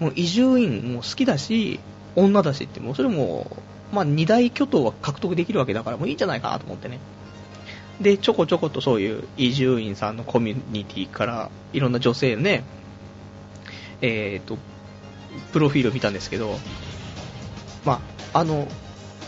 [0.00, 1.78] もう伊集院も好きだし、
[2.16, 3.56] 女だしって、もうそれも、
[3.92, 6.98] まあ、二大巨頭は獲得できるわけだから、もういいんじゃないかなと思ってね。
[8.00, 12.64] で、ちょこちょことそういう伊集院さんのコミュニティから、いろんな女性ね、
[14.00, 14.58] えっ、ー、と、
[15.52, 16.58] プロフィールを見たんですけど、
[17.84, 18.00] ま
[18.32, 18.66] あ、あの、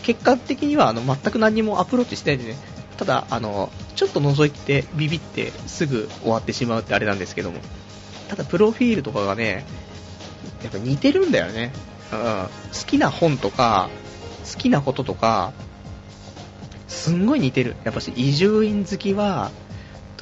[0.01, 2.59] 結果的にはあの全く何もアプローチしてないんでね、
[2.97, 7.59] ただ、あの、ちょっと覗いてビビってすぐ終わってしまうってあれなんですけども、
[8.27, 9.65] ただプロフィールとかがね、
[10.63, 11.71] やっぱ似てるんだよね。
[12.11, 12.19] うん。
[12.19, 13.89] 好きな本とか、
[14.51, 15.53] 好きなこととか、
[16.87, 17.75] すんごい似てる。
[17.83, 19.51] やっぱし、伊集院好きは、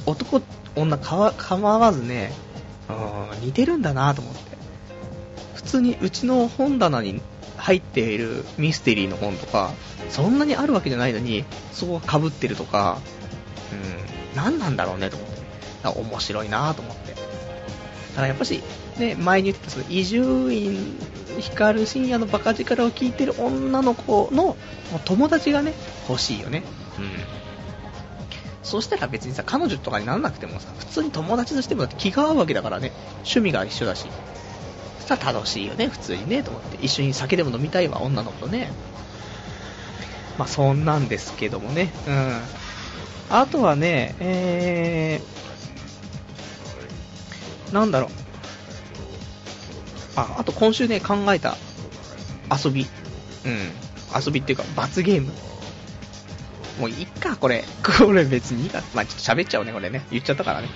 [0.06, 0.42] 男、
[0.76, 2.34] 女か構わずね、
[2.90, 4.42] うん、似てるんだなと思って。
[5.56, 7.22] 普通にうちの本棚に
[7.58, 9.72] 入っているミステリーの本とか、
[10.10, 13.00] そんなにあるわけじゃないのに、そこが被ってるとか、
[13.72, 15.42] うん、何なんだろうねと思って。
[15.84, 17.16] 面白いなと思って。
[18.12, 18.62] だからやっぱし、
[18.98, 20.98] ね、前に言ってたその伊集院
[21.40, 24.58] 光深夜のバカ力を聞いてる女の子の
[25.06, 25.74] 友達がね、
[26.10, 26.64] 欲しいよね。
[27.00, 27.10] うん。
[28.64, 34.06] そしたら別にさ、彼女とかにならなくてもさ、普通に友達としてもだって気が合うわけだからね、趣味が一緒だし。
[35.00, 36.78] そしたら楽しいよね、普通にね、と思って。
[36.86, 38.72] 一緒に酒でも飲みたいわ、女の子とね。
[40.38, 41.92] まあ、そんなんですけどもね。
[42.08, 42.42] うん。
[43.30, 45.51] あとはね、えー、
[47.72, 48.10] なんだろう。
[50.16, 51.56] あ、あと今週ね、考えた
[52.52, 52.86] 遊び。
[53.46, 53.72] うん。
[54.24, 55.32] 遊びっていうか、罰ゲーム。
[56.80, 57.64] もういいか、これ。
[58.00, 58.82] これ別にいいか。
[58.94, 60.06] まあ、ちょっと喋っちゃうね、これね。
[60.12, 60.70] 言っちゃったからね。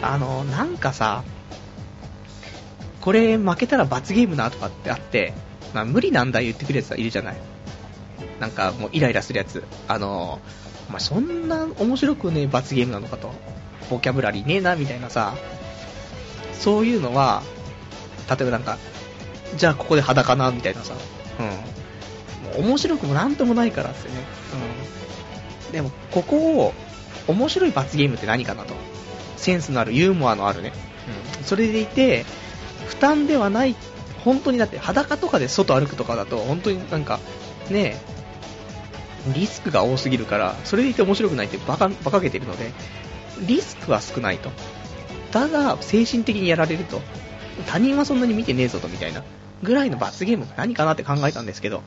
[0.00, 1.22] あの、なんかさ、
[3.00, 5.32] これ負けたら罰ゲームなとかってあって、
[5.74, 7.36] まあ、無理なんだ言ってくるやついるじゃない。
[8.40, 9.64] なんかもうイライラするやつ。
[9.88, 10.40] あの、
[10.90, 13.32] まあ、そんな面白くね罰ゲームなのかと。
[13.90, 15.34] ボキャブラリーねえな、みたいなさ。
[16.62, 17.42] そういうのは、
[18.30, 18.78] 例えばなんか、
[19.56, 20.94] じゃあここで裸な、みたいなさ、
[22.56, 22.64] うん。
[22.66, 24.14] 面白くもなんともないからってね、
[25.66, 25.72] うん。
[25.72, 26.72] でも、ここを、
[27.26, 28.74] 面白い罰ゲームって何かなと。
[29.36, 30.72] センスのある、ユーモアのあるね。
[31.40, 31.44] うん。
[31.44, 32.24] それでいて、
[32.86, 33.74] 負担ではない、
[34.24, 37.18] 本当にだって裸とかで外歩くとかだと、本当になんか、
[37.70, 38.00] ね
[39.34, 42.70] リスクが多すぎるから、それでいて面白くないってバカ、馬鹿げてるので、
[43.40, 44.50] リスクは少ないと。
[45.32, 47.00] ただ、精神的にやられると。
[47.66, 49.24] 他人はそんなに見てねえぞと、みたいな。
[49.62, 51.82] ぐらいの罰ゲームが何かなって考えたんですけど、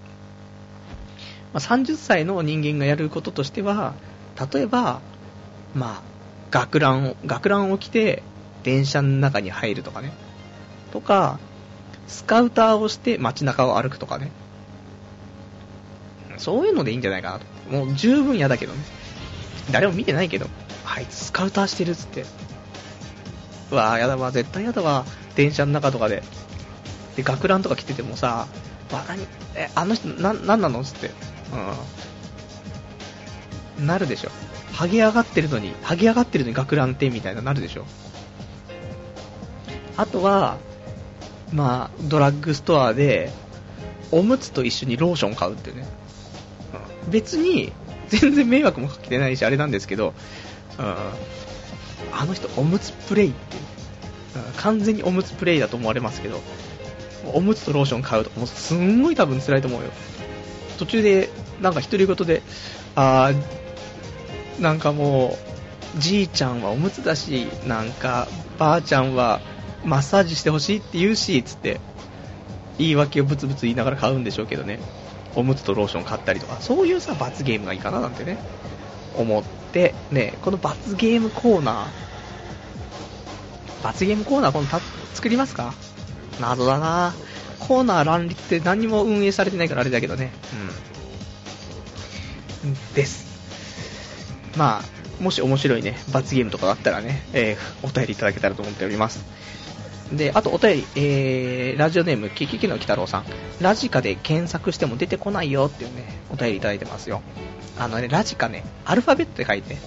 [1.54, 3.94] まあ、30歳の人間がやることとしては、
[4.54, 5.02] 例えば、
[5.74, 6.02] まあ、
[6.52, 8.24] 学ランを、学ランを着て、
[8.64, 10.12] 電車の中に入るとかね。
[10.92, 11.40] とか、
[12.08, 14.32] スカウターをして街中を歩くとかね。
[16.38, 17.46] そういうのでいいんじゃないかなと。
[17.70, 18.80] もう十分嫌だけどね。
[19.72, 20.48] 誰も見てないけど、
[20.86, 22.26] あいつスカウターしてるっつって。
[23.72, 25.06] うわぁ、やだわ、絶対やだわ。
[25.36, 26.24] 電車の中とかで。
[27.16, 28.48] で、学ランとか着ててもさ、
[28.92, 29.26] バカに、
[29.56, 30.84] え、あの人、な、なんなの？
[30.84, 31.12] つって。
[33.78, 33.88] うん。
[33.88, 34.30] なるでしょ。
[34.72, 37.86] ハゲ上がってるのに、ハゲ上がってるのに学ランってみたいななるでしょ。
[39.98, 40.58] あとは、
[41.54, 43.32] まあ、ドラッグストアで、
[44.12, 45.88] おむつと一緒にローション買うっていうね。
[47.06, 47.72] うん、別に、
[48.10, 50.14] 全然迷惑もかけてないし、あれなんですけど、
[50.78, 50.96] うん、
[52.12, 53.58] あの人、おむつプレイって、
[54.58, 56.42] 完全におむつプレイだと思われますけど、
[57.34, 59.90] おむつとローション買うと、もうすんごい多分辛いと思うよ。
[60.78, 61.30] 途中で、
[61.62, 62.42] なんか独り言で、
[62.96, 65.38] あー、なんかも
[65.98, 68.28] う、じいちゃんはおむつだし、なんか、
[68.58, 69.42] ばあちゃんは
[69.84, 71.80] マッサージしてほしいって言うし、つって、
[72.78, 74.80] 言い訳をブツブツ言いながら買うんでしょうけどね。
[75.36, 78.38] おむつとローション買ったりとか、そういうさ、罰ゲームがいいかななんてね、
[79.16, 84.80] 思って、ね、この罰ゲームコーナー、罰ゲームコーナー、このた
[85.14, 85.74] 作りますか？
[86.40, 87.14] 謎だな
[87.60, 90.32] コーナー乱立って何も運営されてないからあれだけどね。
[92.64, 92.74] うん。
[92.94, 93.26] です。
[94.58, 99.24] まあ、もし面白いね、罰ゲームとかだったらね、えー、お便りいただけたらと思っております。
[100.12, 103.26] で、あとお便り、えー、ラジオネーム、キキキの鬼太郎さん。
[103.62, 107.22] ラジカで検索しても出てこないよっていうね、お便りいただいてますよ。
[107.77, 109.77] あのね、ラジカね、アルファベットで書いて、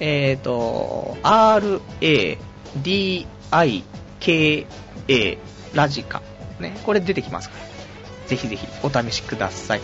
[0.00, 2.38] えーと、R, A,
[2.76, 3.84] D, I,
[4.20, 4.66] K,
[5.08, 5.38] A,
[5.74, 6.22] ラジカ。
[6.58, 7.64] ね、これ出てきますから。
[8.28, 9.80] ぜひぜひお試しください。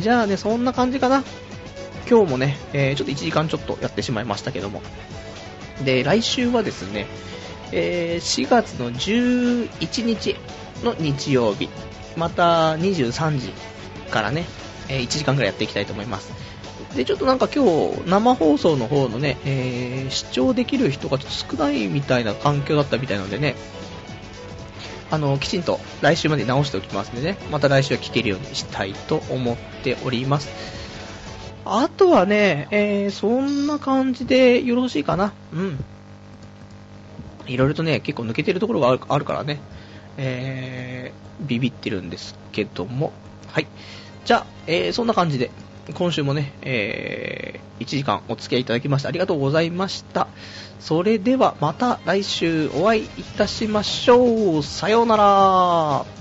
[0.00, 1.24] じゃあね、そんな感じかな。
[2.08, 4.82] 今日もね、えー、ちょっと1時間ちょっとやってしまいましたけども。
[5.84, 7.06] で、来週はですね、
[7.72, 10.36] えー、4月の11日
[10.82, 11.68] の日曜日、
[12.16, 13.52] また23時
[14.10, 14.44] からね、
[14.88, 16.47] え、1時間ぐらいやっていきたいと思います。
[16.94, 23.54] で、ちょっとなんか今日、生放送の方のね、えー、視聴できる人がちょっと少ないみたいな環境だったみたいなのでね、
[25.10, 30.48] あの、きちんと来週まで直しておきますんでね、また来週は聞けるようにしたいと思っております。
[31.64, 35.32] あとはね、えー、そんな感じでよろしいかな。
[35.52, 35.84] うん。
[37.46, 39.60] いろいろとね、結構抜けてるところがあるからね、
[40.16, 43.12] えー、ビビってるんですけども、
[43.48, 43.66] はい。
[44.24, 45.50] じゃあ、えー、そんな感じで、
[45.94, 50.28] 今週もね、えー、1時間お付き合いいただきましてありがとうございました。
[50.80, 54.62] それではまた来週お会いいたしましょう。
[54.62, 56.17] さようなら。